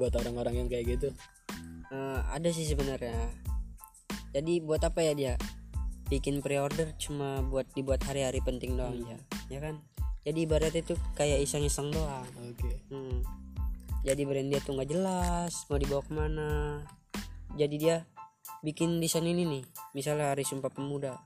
buat 0.00 0.12
orang-orang 0.16 0.64
yang 0.64 0.68
kayak 0.72 0.96
gitu? 0.96 1.08
Eh, 1.92 2.20
ada 2.32 2.48
sih 2.48 2.64
sebenarnya. 2.64 3.12
Jadi 4.32 4.64
buat 4.64 4.80
apa 4.80 5.04
ya 5.04 5.12
dia? 5.12 5.34
Bikin 6.08 6.40
pre-order 6.40 6.96
cuma 6.96 7.44
buat 7.44 7.68
dibuat 7.76 8.04
hari-hari 8.04 8.40
penting 8.40 8.76
doang 8.76 9.00
ya 9.04 9.18
ya 9.52 9.60
kan? 9.60 9.76
Jadi 10.22 10.38
ibaratnya 10.46 10.80
itu 10.80 10.94
kayak 11.18 11.42
iseng-iseng 11.44 11.92
doang. 11.92 12.26
Oke. 12.46 12.72
Hmm. 12.88 13.20
Jadi 14.02 14.22
brand 14.26 14.48
dia 14.50 14.60
tuh 14.62 14.74
nggak 14.74 14.90
jelas 14.90 15.52
mau 15.68 15.78
dibawa 15.78 16.02
ke 16.02 16.12
mana. 16.14 16.50
Jadi 17.54 17.76
dia 17.76 17.96
bikin 18.64 18.98
desain 19.02 19.26
ini 19.26 19.44
nih, 19.44 19.62
misalnya 19.92 20.32
Hari 20.32 20.46
Sumpah 20.46 20.72
Pemuda. 20.72 21.20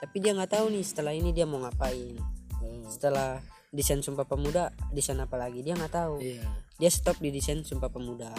Tapi 0.00 0.16
dia 0.18 0.32
nggak 0.32 0.56
tahu 0.56 0.72
nih 0.72 0.84
setelah 0.84 1.12
ini 1.12 1.30
dia 1.30 1.44
mau 1.44 1.60
ngapain. 1.60 2.16
oh, 2.60 2.88
Setelah 2.88 3.38
desain 3.70 4.00
Sumpah 4.00 4.24
Pemuda, 4.24 4.72
desain 4.90 5.20
apa 5.20 5.36
lagi 5.36 5.60
dia 5.60 5.76
nggak 5.76 5.92
tahu. 5.92 6.18
iya 6.18 6.42
Dia 6.76 6.88
stop 6.88 7.20
di 7.20 7.28
desain 7.28 7.60
Sumpah 7.60 7.92
Pemuda. 7.92 8.32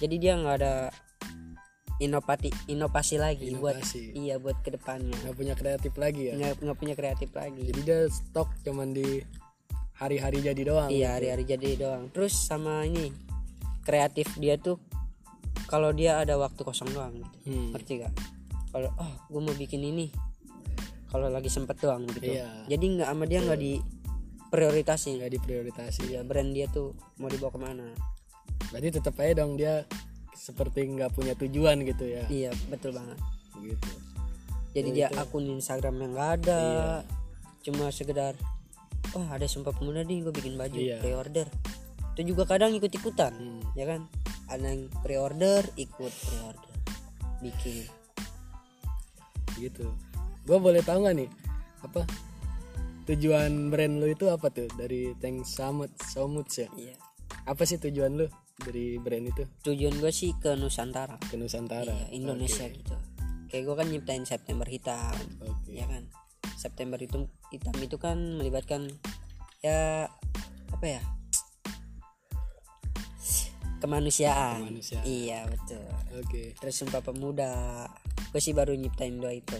Jadi 0.00 0.16
dia 0.18 0.34
nggak 0.34 0.56
ada 0.58 0.88
inovasi 2.02 2.50
inovasi 2.66 3.16
lagi 3.16 3.54
buat 3.54 3.78
Inovasi. 3.78 4.18
iya 4.18 4.34
buat 4.36 4.58
ke 4.60 4.74
depannya. 4.74 5.14
nggak 5.14 5.36
punya 5.36 5.54
kreatif 5.54 5.94
lagi 5.94 6.22
ya 6.26 6.34
Nggak 6.34 6.52
nggak 6.58 6.78
punya 6.78 6.94
kreatif 6.98 7.30
lagi. 7.30 7.60
jadi 7.62 7.80
dia 7.80 7.98
stok 8.10 8.50
cuman 8.66 8.90
di 8.90 9.22
hari-hari 9.94 10.42
jadi 10.42 10.62
doang 10.66 10.90
Iya 10.90 11.14
hari-hari 11.14 11.46
jadi 11.46 11.68
doang. 11.78 12.10
Terus 12.10 12.34
sama 12.34 12.82
ini 12.82 13.14
kreatif 13.86 14.26
dia 14.42 14.58
tuh 14.58 14.80
kalau 15.70 15.94
dia 15.94 16.18
ada 16.18 16.34
waktu 16.34 16.60
kosong 16.60 16.90
doang 16.90 17.14
gitu. 17.14 17.36
Hmm. 17.46 17.70
Ngerti 17.70 17.92
gak? 18.02 18.12
Kalau 18.74 18.90
oh 18.98 19.12
gue 19.30 19.38
mau 19.40 19.54
bikin 19.54 19.78
ini 19.80 20.10
kalau 21.06 21.30
lagi 21.30 21.46
sempet 21.46 21.78
doang 21.78 22.10
gitu. 22.10 22.26
Iya. 22.26 22.66
Jadi 22.66 22.98
nggak 22.98 23.06
sama 23.06 23.24
dia 23.24 23.38
nggak 23.38 23.60
di 23.60 23.78
prioritasin. 24.50 25.18
nggak 25.18 25.32
diprioritasi 25.32 26.00
Iya 26.10 26.22
brand 26.22 26.50
dia 26.50 26.66
tuh 26.66 26.94
mau 27.18 27.30
dibawa 27.30 27.54
ke 27.54 27.60
mana? 27.62 27.86
berarti 28.70 28.90
tetap 28.90 29.14
aja 29.22 29.38
dong 29.38 29.54
dia 29.54 29.86
seperti 30.34 30.82
nggak 30.90 31.14
punya 31.14 31.38
tujuan 31.38 31.86
gitu 31.86 32.10
ya 32.10 32.26
Iya 32.26 32.50
betul 32.66 32.90
banget. 32.98 33.14
gitu 33.62 33.90
Jadi 34.74 34.88
dia 34.90 35.06
akun 35.14 35.46
Instagram 35.46 35.94
yang 36.02 36.10
nggak 36.18 36.30
ada. 36.42 36.58
Iya. 36.58 36.90
Cuma 37.62 37.94
sekedar 37.94 38.34
oh 39.14 39.26
ada 39.30 39.46
sumpah 39.46 39.70
pemuda 39.70 40.02
nih 40.02 40.26
gue 40.26 40.34
bikin 40.34 40.58
baju 40.58 40.74
Iya. 40.74 40.98
pre-order. 40.98 41.46
Itu 42.18 42.34
juga 42.34 42.42
kadang 42.46 42.74
ikut 42.74 42.90
ikutan. 42.90 43.30
Hmm. 43.30 43.62
ya 43.74 43.86
kan 43.86 44.06
ada 44.50 44.66
yang 44.66 44.90
pre-order 45.02 45.62
ikut 45.74 46.10
pre-order 46.10 46.74
bikin 47.38 47.86
gitu. 49.58 49.86
Gue 50.44 50.58
boleh 50.60 50.84
tahu 50.84 51.04
nggak 51.06 51.16
nih 51.24 51.30
apa 51.84 52.02
tujuan 53.04 53.68
brand 53.68 54.00
lu 54.00 54.08
itu 54.08 54.28
apa 54.32 54.48
tuh? 54.48 54.68
Dari 54.74 55.12
Tank 55.20 55.44
Samut 55.44 55.92
Samut 56.00 56.48
ya? 56.52 56.68
Iya. 56.76 56.96
Apa 57.44 57.68
sih 57.68 57.76
tujuan 57.76 58.16
lu 58.16 58.26
dari 58.56 58.96
brand 58.96 59.28
itu? 59.28 59.44
Tujuan 59.66 60.00
gue 60.00 60.12
sih 60.14 60.32
ke 60.40 60.56
Nusantara. 60.56 61.20
Ke 61.20 61.36
Nusantara. 61.36 61.92
Iya, 61.92 62.16
Indonesia 62.16 62.64
gitu. 62.68 62.96
Kayak 63.52 63.62
gue 63.70 63.74
kan 63.76 63.86
nyiptain 63.92 64.24
September 64.24 64.66
hitam 64.66 65.14
oke. 65.44 65.68
ya 65.70 65.84
kan? 65.86 66.08
September 66.56 66.96
itu 66.96 67.28
hitam 67.52 67.76
itu 67.78 67.96
kan 68.00 68.16
melibatkan 68.40 68.88
ya 69.60 70.08
apa 70.72 70.86
ya? 70.88 71.02
Kemanusiaan, 73.84 74.64
Kemanusiaan. 74.64 75.04
iya 75.04 75.44
betul. 75.44 75.84
Oke. 76.16 76.56
Terus 76.56 76.72
sumpah 76.72 77.04
pemuda 77.04 77.84
gue 78.34 78.40
sih 78.42 78.50
baru 78.50 78.74
nyiptain 78.74 79.14
dua 79.22 79.30
itu. 79.30 79.54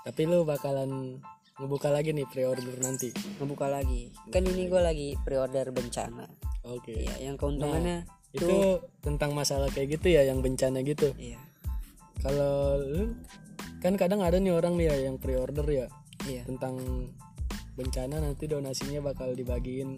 Tapi 0.00 0.22
lu 0.24 0.48
bakalan 0.48 1.20
ngebuka 1.60 1.92
lagi 1.92 2.16
nih 2.16 2.24
pre-order 2.24 2.72
nanti. 2.80 3.12
Ngebuka 3.36 3.68
lagi. 3.68 4.08
Kan 4.32 4.48
ini 4.48 4.64
gue 4.64 4.80
lagi 4.80 5.12
pre-order 5.20 5.68
bencana. 5.76 6.24
Oke. 6.64 7.04
Iya, 7.04 7.20
yang 7.20 7.36
keuntungannya 7.36 8.08
itu 8.32 8.80
tentang 9.04 9.36
masalah 9.36 9.68
kayak 9.68 10.00
gitu 10.00 10.16
ya 10.16 10.24
yang 10.24 10.40
bencana 10.40 10.80
gitu. 10.86 11.12
Iya, 11.20 11.36
kalau 12.22 12.78
lu 12.78 13.12
kan 13.80 13.96
kadang 13.96 14.20
ada 14.22 14.36
nih 14.36 14.54
orang 14.54 14.76
nih 14.76 14.92
ya 14.92 14.96
yang 15.10 15.16
pre-order 15.16 15.64
ya 15.66 15.86
iya, 16.28 16.44
tentang 16.44 16.76
bencana 17.74 18.20
nanti 18.20 18.44
donasinya 18.44 19.00
bakal 19.00 19.32
dibagiin 19.32 19.96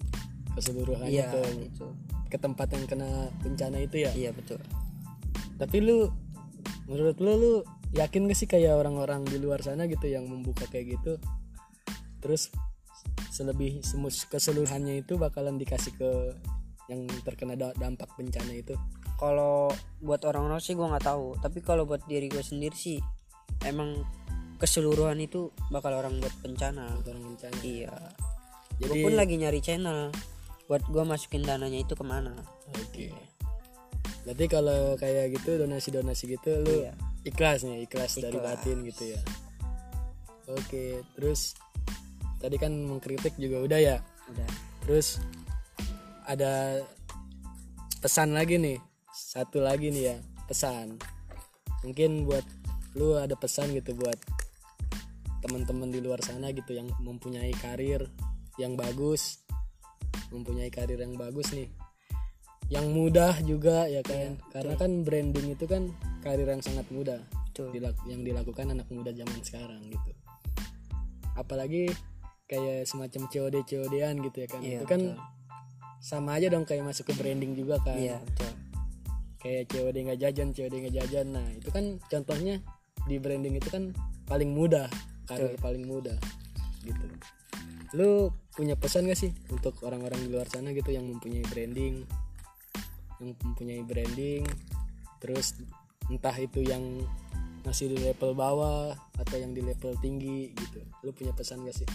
keseluruhannya 0.55 1.11
iya, 1.11 1.29
ke 1.35 1.43
itu, 1.67 1.87
ke 2.31 2.39
tempat 2.39 2.71
yang 2.73 2.87
kena 2.87 3.29
bencana 3.43 3.83
itu 3.83 4.07
ya. 4.07 4.13
Iya 4.15 4.31
betul. 4.33 4.59
tapi 5.61 5.79
lu 5.79 6.11
menurut 6.87 7.17
lu 7.23 7.33
lu 7.39 7.53
yakin 7.93 8.27
gak 8.27 8.39
sih 8.39 8.49
kayak 8.49 8.75
orang-orang 8.75 9.23
di 9.29 9.37
luar 9.37 9.61
sana 9.61 9.85
gitu 9.87 10.09
yang 10.09 10.25
membuka 10.27 10.65
kayak 10.69 10.99
gitu? 10.99 11.21
Terus 12.23 12.49
selebih 13.33 13.81
semus 13.85 14.29
keseluruhannya 14.29 15.03
itu 15.03 15.17
bakalan 15.17 15.57
dikasih 15.57 15.93
ke 15.97 16.11
yang 16.91 17.07
terkena 17.25 17.55
da- 17.55 17.77
dampak 17.77 18.11
bencana 18.17 18.53
itu? 18.53 18.75
Kalau 19.17 19.71
buat 20.03 20.23
orang-orang 20.27 20.59
sih 20.59 20.75
gue 20.75 20.83
nggak 20.85 21.07
tahu, 21.07 21.39
tapi 21.39 21.63
kalau 21.63 21.87
buat 21.87 22.03
diri 22.11 22.27
gue 22.27 22.43
sendiri 22.43 22.75
sih 22.75 22.99
emang 23.63 24.03
keseluruhan 24.59 25.19
itu 25.23 25.51
bakal 25.71 25.95
orang 25.95 26.19
buat 26.19 26.35
bencana. 26.43 26.99
orang 27.03 27.23
bencana. 27.35 27.59
Iya. 27.63 27.95
jadi 28.83 28.99
Gue 28.99 29.05
pun 29.11 29.15
lagi 29.15 29.35
nyari 29.39 29.61
channel. 29.63 30.11
Buat 30.71 30.89
gue 30.89 31.05
masukin 31.05 31.43
dananya 31.43 31.83
itu 31.83 31.93
ke 31.93 32.05
mana. 32.07 32.33
oke 32.73 33.32
berarti 34.23 34.45
kalau 34.47 34.95
kayak 34.95 35.35
gitu 35.35 35.59
donasi-donasi 35.59 36.25
gitu 36.39 36.51
lu 36.63 36.87
Iya. 36.87 36.95
ikhlas 37.27 37.67
nih 37.67 37.87
ikhlas, 37.87 38.19
dari 38.19 38.39
Ikhlas. 38.39 38.47
batin 38.63 38.77
gitu 38.87 39.05
ya 39.15 39.21
oke 40.47 40.85
terus 41.19 41.55
tadi 42.39 42.57
kan 42.59 42.71
mengkritik 42.75 43.35
juga 43.39 43.63
udah 43.63 43.81
ya 43.81 43.97
Udah. 44.31 44.49
terus 44.87 45.19
ada 46.27 46.83
pesan 47.99 48.35
lagi 48.35 48.59
nih 48.59 48.79
satu 49.11 49.63
lagi 49.63 49.91
nih 49.91 50.15
ya 50.15 50.17
pesan 50.47 50.99
mungkin 51.83 52.27
buat 52.27 52.47
lu 52.95 53.19
ada 53.19 53.35
pesan 53.35 53.75
gitu 53.75 53.95
buat 53.99 54.19
teman-teman 55.43 55.91
di 55.91 55.99
luar 55.99 56.23
sana 56.23 56.55
gitu 56.55 56.71
yang 56.71 56.87
mempunyai 57.03 57.51
karir 57.59 58.07
yang 58.61 58.79
bagus 58.79 59.43
mempunyai 60.31 60.71
karir 60.71 60.99
yang 61.03 61.19
bagus 61.19 61.51
nih 61.51 61.67
yang 62.73 62.89
mudah 62.89 63.37
juga 63.45 63.85
ya 63.85 64.01
kan? 64.01 64.41
Karena 64.49 64.75
kan 64.81 65.05
branding 65.05 65.53
itu 65.53 65.69
kan 65.69 65.93
karir 66.25 66.49
yang 66.49 66.65
sangat 66.65 66.89
mudah. 66.89 67.21
Betul. 67.53 67.69
dilak- 67.69 68.01
yang 68.09 68.25
dilakukan 68.25 68.73
anak 68.73 68.89
muda 68.89 69.13
zaman 69.13 69.37
sekarang 69.45 69.85
gitu. 69.93 70.11
Apalagi 71.37 71.93
kayak 72.49 72.89
semacam 72.89 73.29
COD 73.29 73.61
COD-an 73.69 74.25
gitu 74.25 74.37
ya 74.41 74.49
kan? 74.49 74.61
Iya, 74.65 74.81
itu 74.81 74.87
kan 74.89 75.01
betul. 75.13 75.21
sama 76.01 76.41
aja 76.41 76.49
dong 76.49 76.65
kayak 76.65 76.81
masuk 76.89 77.13
ke 77.13 77.15
branding 77.21 77.53
juga 77.53 77.77
kan? 77.85 78.01
Iya 78.01 78.17
betul. 78.25 78.53
kayak 79.43 79.75
COD 79.75 79.97
nggak 80.07 80.21
jajan 80.23 80.49
COD 80.57 80.75
nggak 80.81 80.95
jajan. 80.97 81.27
Nah 81.37 81.47
itu 81.53 81.69
kan 81.69 82.01
contohnya 82.09 82.65
di 83.05 83.21
branding 83.21 83.61
itu 83.61 83.69
kan 83.69 83.93
paling 84.25 84.49
mudah 84.49 84.89
karir 85.29 85.53
paling 85.61 85.85
mudah 85.85 86.17
gitu. 86.89 87.05
Lu 87.93 88.33
punya 88.57 88.81
pesan 88.81 89.05
gak 89.11 89.21
sih 89.21 89.35
untuk 89.53 89.77
orang-orang 89.85 90.25
di 90.25 90.29
luar 90.33 90.49
sana 90.49 90.73
gitu 90.73 90.89
yang 90.89 91.05
mempunyai 91.05 91.45
branding 91.53 92.09
yang 93.23 93.39
mempunyai 93.39 93.83
branding 93.87 94.43
terus 95.23 95.55
entah 96.11 96.35
itu 96.35 96.67
yang 96.67 96.83
masih 97.63 97.95
di 97.95 98.03
level 98.03 98.35
bawah 98.35 98.91
atau 99.23 99.37
yang 99.39 99.55
di 99.55 99.63
level 99.63 99.95
tinggi 100.03 100.51
gitu 100.51 100.83
lu 101.07 101.15
punya 101.15 101.31
pesan 101.31 101.63
gak 101.63 101.79
sih 101.79 101.89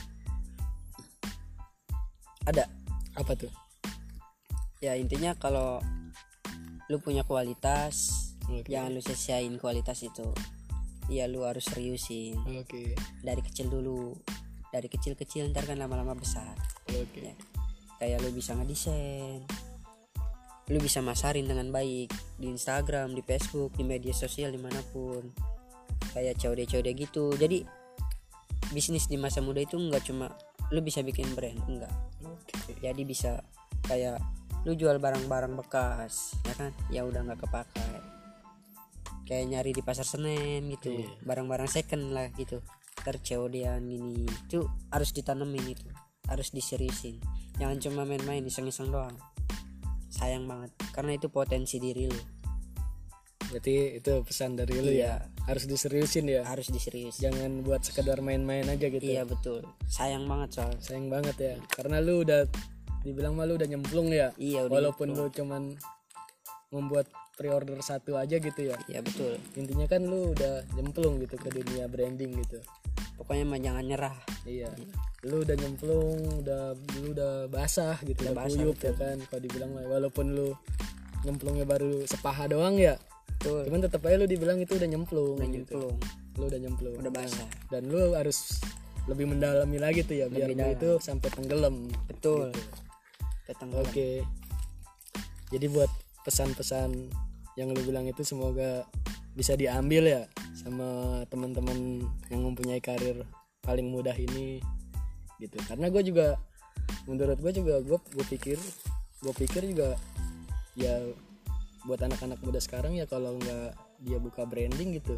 Ada. 2.48 2.64
apa 3.20 3.36
tuh 3.36 3.52
Ya 4.78 4.94
intinya 4.94 5.34
kalau 5.34 5.82
lu 6.86 7.02
punya 7.02 7.26
kualitas, 7.26 8.30
Oke. 8.46 8.70
jangan 8.70 8.94
lu 8.94 9.02
sia-siain 9.02 9.58
kualitas 9.58 10.06
itu. 10.06 10.30
Iya 11.10 11.26
lu 11.26 11.48
harus 11.48 11.64
seriusin 11.66 12.36
oke 12.46 12.94
dari 13.26 13.42
kecil 13.42 13.74
dulu. 13.74 14.14
Dari 14.70 14.86
kecil-kecil 14.86 15.50
ntar 15.50 15.66
kan 15.66 15.82
lama-lama 15.82 16.14
besar. 16.14 16.54
oke 16.94 17.18
Ya. 17.18 17.34
Kayak 17.98 18.22
lu 18.22 18.30
bisa 18.38 18.54
ngedesain. 18.54 19.42
Lu 20.68 20.84
bisa 20.84 21.00
masarin 21.00 21.48
dengan 21.48 21.72
baik 21.72 22.12
di 22.36 22.52
Instagram, 22.52 23.16
di 23.16 23.24
Facebook, 23.24 23.72
di 23.80 23.88
media 23.88 24.12
sosial 24.12 24.52
di 24.52 24.60
mana 24.60 24.84
pun. 24.92 25.24
Kayak 26.12 26.44
COD-COD 26.44 26.88
gitu. 26.92 27.32
Jadi 27.40 27.64
bisnis 28.76 29.08
di 29.08 29.16
masa 29.16 29.40
muda 29.40 29.64
itu 29.64 29.80
nggak 29.80 30.04
cuma 30.12 30.28
lu 30.76 30.84
bisa 30.84 31.00
bikin 31.00 31.32
brand, 31.32 31.56
enggak. 31.72 31.94
oke. 32.28 32.84
Jadi 32.84 33.02
bisa 33.08 33.40
kayak 33.88 34.20
lu 34.68 34.76
jual 34.76 35.00
barang-barang 35.00 35.56
bekas 35.56 36.36
ya 36.44 36.54
kan? 36.60 36.72
Ya 36.92 37.08
udah 37.08 37.24
nggak 37.24 37.48
kepakai. 37.48 38.04
Kayak 39.24 39.46
nyari 39.48 39.72
di 39.72 39.84
pasar 39.84 40.04
senen 40.04 40.68
gitu. 40.68 40.92
Iya. 40.92 41.08
barang-barang 41.24 41.72
second 41.72 42.12
lah 42.12 42.28
gitu. 42.36 42.60
Tercodian 43.08 43.88
gini 43.88 44.28
itu 44.28 44.68
harus 44.92 45.16
ditanemin 45.16 45.64
itu. 45.72 45.88
Harus 46.28 46.52
diseriusin. 46.52 47.24
Jangan 47.56 47.80
cuma 47.80 48.04
main-main 48.04 48.44
iseng-iseng 48.44 48.92
doang 48.92 49.16
sayang 50.08 50.48
banget 50.48 50.72
karena 50.96 51.16
itu 51.16 51.28
potensi 51.28 51.78
diri 51.78 52.08
lu. 52.08 52.22
Berarti 53.48 54.04
itu 54.04 54.14
pesan 54.28 54.60
dari 54.60 54.76
lu 54.76 54.92
ya 54.92 55.24
harus 55.48 55.64
diseriusin 55.64 56.28
ya. 56.28 56.44
Harus 56.44 56.68
diserius. 56.68 57.16
Jangan 57.24 57.64
buat 57.64 57.80
sekedar 57.84 58.20
main-main 58.20 58.68
aja 58.68 58.92
gitu 58.92 59.00
iya 59.00 59.24
betul. 59.24 59.64
Sayang 59.88 60.28
banget 60.28 60.60
soal. 60.60 60.76
Sayang 60.84 61.08
banget 61.08 61.36
ya 61.40 61.54
karena 61.72 62.04
lu 62.04 62.28
udah 62.28 62.44
dibilang 63.08 63.40
mah 63.40 63.48
lu 63.48 63.56
udah 63.56 63.68
nyemplung 63.68 64.12
ya. 64.12 64.36
Iya 64.36 64.68
udah 64.68 64.74
walaupun 64.74 65.16
lu 65.16 65.32
cuman 65.32 65.80
membuat 66.76 67.08
pre-order 67.40 67.80
satu 67.80 68.20
aja 68.20 68.36
gitu 68.36 68.68
ya. 68.68 68.76
Iya 68.92 69.00
betul. 69.00 69.40
Intinya 69.56 69.88
kan 69.88 70.04
lu 70.04 70.36
udah 70.36 70.68
nyemplung 70.76 71.24
gitu 71.24 71.40
ke 71.40 71.48
dunia 71.48 71.88
branding 71.88 72.36
gitu. 72.44 72.60
Pokoknya 73.16 73.48
mah 73.48 73.60
jangan 73.64 73.86
nyerah. 73.88 74.18
Iya 74.44 74.68
lu 75.28 75.44
udah 75.44 75.56
nyemplung 75.60 76.20
udah 76.42 76.74
lu 77.04 77.08
udah 77.12 77.34
basah 77.52 78.00
gitu 78.08 78.24
udah, 78.24 78.36
basah, 78.36 78.58
kuyup 78.58 78.78
ya 78.80 78.94
kan? 78.96 79.18
Kalau 79.28 79.42
dibilang 79.44 79.72
walaupun 79.76 80.26
lu 80.34 80.50
nyemplungnya 81.28 81.66
baru 81.68 82.08
sepaha 82.08 82.48
doang 82.48 82.80
ya 82.80 82.96
betul. 83.38 83.68
cuman 83.68 83.80
tetap 83.84 84.02
aja 84.08 84.16
lu 84.18 84.28
dibilang 84.30 84.58
itu 84.58 84.74
udah 84.80 84.88
nyemplung 84.88 85.38
udah 85.38 85.50
gitu. 85.52 85.76
nyemplung. 85.78 85.96
Lu 86.38 86.44
udah 86.46 86.60
nyemplung. 86.62 86.96
Udah 87.02 87.12
basah. 87.12 87.50
Dan 87.74 87.90
lu 87.90 88.14
harus 88.14 88.62
lebih 89.10 89.26
mendalami 89.26 89.78
lagi 89.82 90.06
tuh 90.06 90.16
ya 90.20 90.28
biar 90.30 90.52
Lebih 90.52 90.56
lu 90.56 90.64
dalam. 90.64 90.76
itu 90.78 90.90
sampai 91.02 91.30
tenggelam. 91.34 91.76
Betul. 92.06 92.54
Gitu. 93.48 93.66
oke. 93.74 94.10
Jadi 95.48 95.66
buat 95.72 95.92
pesan-pesan 96.28 97.10
yang 97.56 97.74
lu 97.74 97.82
bilang 97.88 98.06
itu 98.06 98.22
semoga 98.22 98.86
bisa 99.34 99.56
diambil 99.58 100.06
ya 100.06 100.24
sama 100.54 101.24
teman-teman 101.32 102.04
yang 102.30 102.42
mempunyai 102.44 102.82
karir 102.84 103.24
paling 103.64 103.88
mudah 103.88 104.14
ini 104.14 104.60
gitu. 105.42 105.58
Karena 105.66 105.88
gue 105.90 106.04
juga 106.06 106.38
menurut 107.10 107.38
gue 107.40 107.54
juga 107.56 107.76
gue 107.82 108.00
gue 108.00 108.26
pikir 108.38 108.58
gue 109.24 109.34
pikir 109.34 109.66
juga 109.66 109.98
ya 110.78 111.02
buat 111.88 112.00
anak-anak 112.04 112.38
muda 112.44 112.60
sekarang 112.62 112.94
ya 113.00 113.10
kalau 113.10 113.40
nggak 113.40 113.74
dia 114.04 114.20
buka 114.22 114.46
branding 114.46 115.00
gitu 115.02 115.18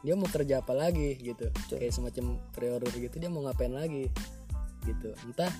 dia 0.00 0.16
mau 0.16 0.28
kerja 0.28 0.64
apa 0.64 0.72
lagi 0.72 1.12
gitu. 1.20 1.52
Kayak 1.68 1.92
semacam 1.92 2.40
pre-order 2.56 2.92
gitu 2.96 3.20
dia 3.20 3.28
mau 3.28 3.44
ngapain 3.44 3.72
lagi 3.72 4.08
gitu. 4.88 5.12
Entah 5.28 5.52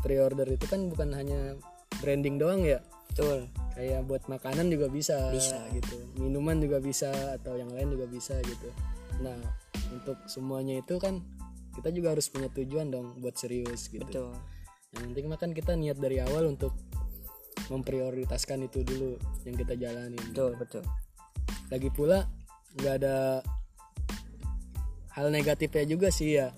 pre-order 0.00 0.48
itu 0.48 0.64
kan 0.64 0.88
bukan 0.88 1.12
hanya 1.12 1.56
branding 2.00 2.40
doang 2.40 2.64
ya. 2.64 2.80
Betul. 3.12 3.48
Kayak 3.76 4.08
buat 4.08 4.22
makanan 4.30 4.72
juga 4.72 4.88
bisa, 4.88 5.28
Bisa. 5.34 5.60
gitu. 5.76 6.00
Minuman 6.16 6.64
juga 6.64 6.80
bisa 6.80 7.12
atau 7.36 7.60
yang 7.60 7.68
lain 7.76 7.92
juga 7.92 8.08
bisa 8.08 8.40
gitu. 8.40 8.68
Nah 9.20 9.36
untuk 9.92 10.16
semuanya 10.32 10.80
itu 10.80 10.96
kan 10.96 11.20
kita 11.74 11.90
juga 11.90 12.14
harus 12.14 12.30
punya 12.30 12.48
tujuan 12.50 12.88
dong 12.88 13.18
buat 13.18 13.34
serius 13.34 13.90
gitu. 13.90 14.06
Betul. 14.06 14.32
Yang 14.94 15.02
penting 15.10 15.26
mah 15.26 15.38
kan 15.38 15.50
kita 15.50 15.72
niat 15.74 15.98
dari 15.98 16.22
awal 16.22 16.46
untuk 16.46 16.72
memprioritaskan 17.68 18.66
itu 18.66 18.86
dulu 18.86 19.18
yang 19.42 19.56
kita 19.58 19.74
jalanin. 19.74 20.22
Betul 20.30 20.54
betul. 20.56 20.84
Lagi 21.68 21.88
pula 21.90 22.28
nggak 22.78 22.94
ada 23.02 23.42
hal 25.14 25.26
negatifnya 25.30 25.84
juga 25.86 26.08
sih 26.10 26.38
ya. 26.38 26.50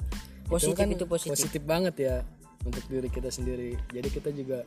Positif 0.47 0.79
kan 0.79 0.89
itu 0.93 1.05
positif. 1.09 1.63
banget 1.67 1.95
ya 1.99 2.17
untuk 2.63 2.85
diri 2.87 3.09
kita 3.11 3.33
sendiri. 3.33 3.75
Jadi 3.91 4.09
kita 4.11 4.31
juga 4.31 4.63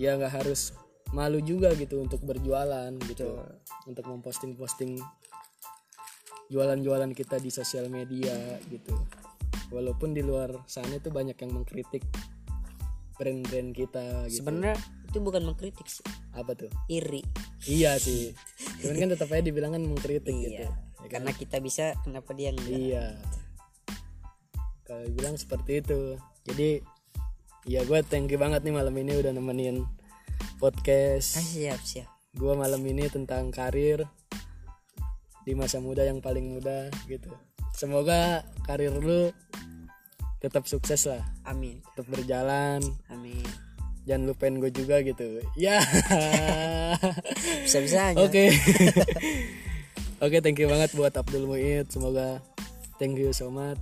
ya 0.00 0.16
nggak 0.18 0.32
harus 0.42 0.74
malu 1.12 1.38
juga 1.44 1.72
gitu 1.76 2.00
untuk 2.00 2.24
berjualan 2.24 2.90
gitu. 3.08 3.40
Untuk 3.88 4.06
memposting-posting 4.06 5.00
jualan-jualan 6.52 7.16
kita 7.16 7.40
di 7.40 7.48
sosial 7.48 7.88
media 7.88 8.60
gitu. 8.68 8.92
Walaupun 9.72 10.12
di 10.12 10.20
luar 10.20 10.52
sana 10.68 11.00
itu 11.00 11.08
banyak 11.08 11.40
yang 11.40 11.52
mengkritik 11.56 12.04
brand-brand 13.16 13.72
kita 13.72 14.28
gitu. 14.28 14.44
Sebenarnya 14.44 14.76
itu 15.08 15.18
bukan 15.24 15.48
mengkritik 15.48 15.88
sih. 15.88 16.04
Apa 16.36 16.52
tuh? 16.52 16.68
Iri. 16.92 17.24
Iya 17.64 17.96
sih. 18.04 18.36
Cuman 18.84 18.96
kan 19.00 19.08
tetap 19.16 19.32
aja 19.32 19.40
dibilang 19.40 19.72
kan 19.72 19.80
mengkritik 19.80 20.36
gitu 20.36 20.68
iya 20.68 20.92
karena 21.12 21.30
kita 21.36 21.60
bisa 21.60 21.92
kenapa 22.00 22.32
dia 22.32 22.56
enggak? 22.56 22.72
Iya. 22.72 23.06
Kalau 24.88 25.04
bilang 25.12 25.36
seperti 25.36 25.84
itu. 25.84 26.16
Jadi 26.48 26.80
ya 27.68 27.84
gue 27.84 28.00
thank 28.08 28.32
you 28.32 28.40
banget 28.40 28.64
nih 28.64 28.74
malam 28.74 28.96
ini 28.96 29.12
udah 29.20 29.32
nemenin 29.36 29.84
podcast. 30.56 31.36
Ah, 31.36 31.44
siap 31.44 31.80
siap. 31.84 32.08
Gue 32.32 32.56
malam 32.56 32.80
ini 32.88 33.12
tentang 33.12 33.52
karir 33.52 34.08
di 35.42 35.52
masa 35.54 35.82
muda 35.82 36.06
yang 36.06 36.22
paling 36.22 36.56
muda 36.56 36.88
gitu. 37.10 37.30
Semoga 37.74 38.46
karir 38.66 38.92
lu 38.92 39.32
tetap 40.42 40.66
sukses 40.66 41.06
lah, 41.06 41.22
amin 41.46 41.82
tetap 41.92 42.10
berjalan. 42.10 42.82
amin 43.10 43.46
Jangan 44.02 44.34
lupain 44.34 44.58
gue 44.58 44.70
juga 44.74 44.98
gitu. 45.06 45.38
Ya. 45.54 45.78
bisa 47.66 47.78
bisanya 47.78 48.18
Oke. 48.18 48.50
Oke, 50.24 50.38
thank 50.42 50.58
you 50.58 50.66
banget 50.66 50.90
buat 50.98 51.14
Abdul 51.14 51.46
Muid. 51.46 51.86
Semoga 51.90 52.42
thank 52.98 53.14
you 53.14 53.30
so 53.30 53.46
much. 53.46 53.78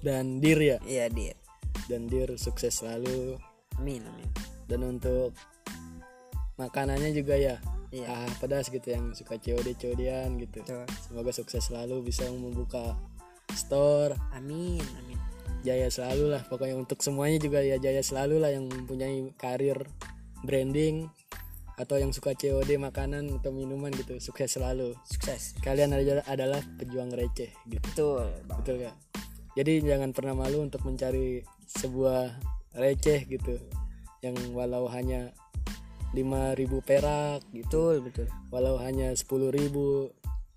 Dan 0.00 0.40
Dir 0.40 0.56
ya, 0.56 0.78
iya 0.88 1.12
dia 1.12 1.36
dan 1.88 2.06
Dir 2.06 2.28
sukses 2.36 2.84
selalu. 2.84 3.40
amin 3.80 4.04
amin 4.04 4.28
Dan 4.68 4.84
untuk 4.84 5.32
makanannya 6.60 7.16
juga 7.16 7.34
ya. 7.34 7.56
Iya. 7.88 8.06
Ah, 8.08 8.28
pedas 8.36 8.68
gitu 8.68 8.84
yang 8.84 9.16
suka 9.16 9.40
COD-CODan 9.40 10.36
gitu. 10.44 10.60
betul 10.60 10.84
Semoga 11.00 11.30
sukses 11.32 11.64
selalu 11.64 12.04
bisa 12.04 12.28
membuka 12.28 12.96
store. 13.56 14.12
amin 14.36 14.84
amin 15.00 15.18
Jaya 15.64 15.90
selalu 15.90 16.36
lah. 16.36 16.42
Pokoknya 16.46 16.76
untuk 16.78 17.00
semuanya 17.02 17.40
juga 17.42 17.64
ya 17.64 17.80
jaya 17.80 18.04
selalu 18.04 18.38
lah 18.38 18.52
yang 18.54 18.68
mempunyai 18.68 19.32
karir 19.40 19.88
branding 20.46 21.10
atau 21.78 21.94
yang 21.98 22.10
suka 22.10 22.34
COD 22.34 22.78
makanan 22.78 23.38
atau 23.38 23.50
minuman 23.54 23.90
gitu. 23.94 24.18
Sukses 24.20 24.54
selalu. 24.58 24.94
sukses 25.06 25.54
kalian 25.62 25.94
adalah 25.94 26.24
adalah 26.26 26.60
pejuang 26.78 27.10
receh 27.14 27.50
gitu 27.70 27.82
betul 27.82 28.26
Bang. 28.46 28.58
betul 28.62 28.74
gak 28.82 28.96
jadi 29.58 29.72
jangan 29.82 30.10
pernah 30.14 30.34
malu 30.38 30.62
untuk 30.62 30.82
mencari 30.86 31.42
sebuah 31.66 32.34
receh 32.78 33.26
gitu 33.26 33.58
yang 34.22 34.34
walau 34.54 34.90
hanya 34.90 35.30
5000 36.16 36.80
perak 36.80 37.40
gitu 37.52 38.00
betul. 38.00 38.26
Walau 38.48 38.80
hanya 38.80 39.12
10.000 39.12 39.68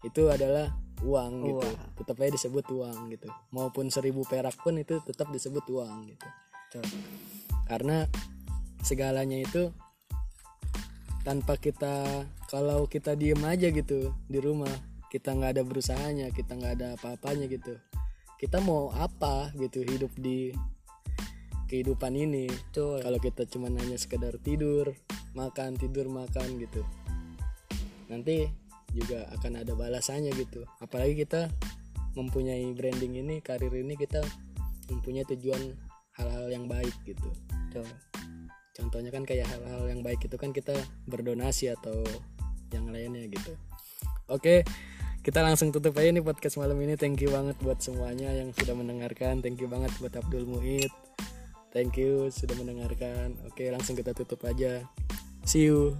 itu 0.01 0.21
adalah 0.31 0.73
uang 1.01 1.33
gitu. 1.45 1.65
Uang. 1.65 1.97
tetap 1.97 2.15
aja 2.21 2.31
disebut 2.33 2.65
uang 2.71 2.99
gitu. 3.13 3.29
Maupun 3.53 3.89
1000 3.89 4.13
perak 4.25 4.55
pun 4.61 4.77
itu 4.77 5.01
tetap 5.03 5.29
disebut 5.33 5.65
uang 5.69 6.13
gitu. 6.13 6.27
Betul. 6.69 6.85
Karena 7.67 8.05
segalanya 8.81 9.37
itu 9.41 9.69
tanpa 11.21 11.57
kita 11.57 12.25
kalau 12.49 12.89
kita 12.89 13.13
diem 13.13 13.41
aja 13.45 13.69
gitu 13.69 14.09
di 14.25 14.41
rumah 14.41 14.73
kita 15.13 15.37
nggak 15.37 15.53
ada 15.59 15.63
berusahanya 15.67 16.33
kita 16.33 16.57
nggak 16.57 16.73
ada 16.81 16.87
apa-apanya 16.97 17.45
gitu. 17.51 17.77
Kita 18.41 18.57
mau 18.57 18.89
apa 18.97 19.53
gitu 19.53 19.85
hidup 19.85 20.09
di 20.17 20.49
kehidupan 21.69 22.17
ini? 22.17 22.49
Betul. 22.49 23.05
Kalau 23.05 23.19
kita 23.21 23.45
cuma 23.45 23.69
hanya 23.69 23.97
sekedar 24.01 24.41
tidur 24.41 24.97
makan 25.33 25.79
tidur 25.79 26.07
makan 26.11 26.59
gitu. 26.59 26.83
Nanti 28.11 28.47
juga 28.91 29.27
akan 29.39 29.63
ada 29.63 29.71
balasannya 29.71 30.35
gitu. 30.35 30.67
Apalagi 30.83 31.23
kita 31.23 31.47
mempunyai 32.19 32.67
branding 32.75 33.23
ini 33.23 33.39
karir 33.39 33.71
ini 33.71 33.95
kita 33.95 34.19
mempunyai 34.91 35.23
tujuan 35.31 35.75
hal-hal 36.19 36.51
yang 36.51 36.67
baik 36.67 36.91
gitu. 37.07 37.31
Contohnya 38.75 39.11
kan 39.15 39.23
kayak 39.23 39.47
hal-hal 39.47 39.87
yang 39.87 40.03
baik 40.03 40.19
itu 40.27 40.35
kan 40.35 40.51
kita 40.51 40.75
berdonasi 41.07 41.71
atau 41.71 42.03
yang 42.75 42.91
lainnya 42.91 43.27
gitu. 43.31 43.55
Oke 44.27 44.67
kita 45.21 45.45
langsung 45.45 45.69
tutup 45.69 45.93
aja 46.01 46.09
nih 46.09 46.25
podcast 46.25 46.57
malam 46.57 46.81
ini. 46.81 46.97
Thank 46.97 47.21
you 47.21 47.29
banget 47.29 47.53
buat 47.61 47.77
semuanya 47.77 48.33
yang 48.33 48.51
sudah 48.57 48.73
mendengarkan. 48.73 49.39
Thank 49.39 49.61
you 49.61 49.69
banget 49.69 49.93
buat 50.01 50.17
Abdul 50.17 50.49
Muid 50.49 50.89
thank 51.71 51.97
you 51.97 52.29
sudah 52.29 52.55
mendengarkan. 52.59 53.35
Oke 53.49 53.67
langsung 53.71 53.97
kita 53.97 54.11
tutup 54.13 54.43
aja. 54.45 54.85
See 55.43 55.67
you 55.67 55.97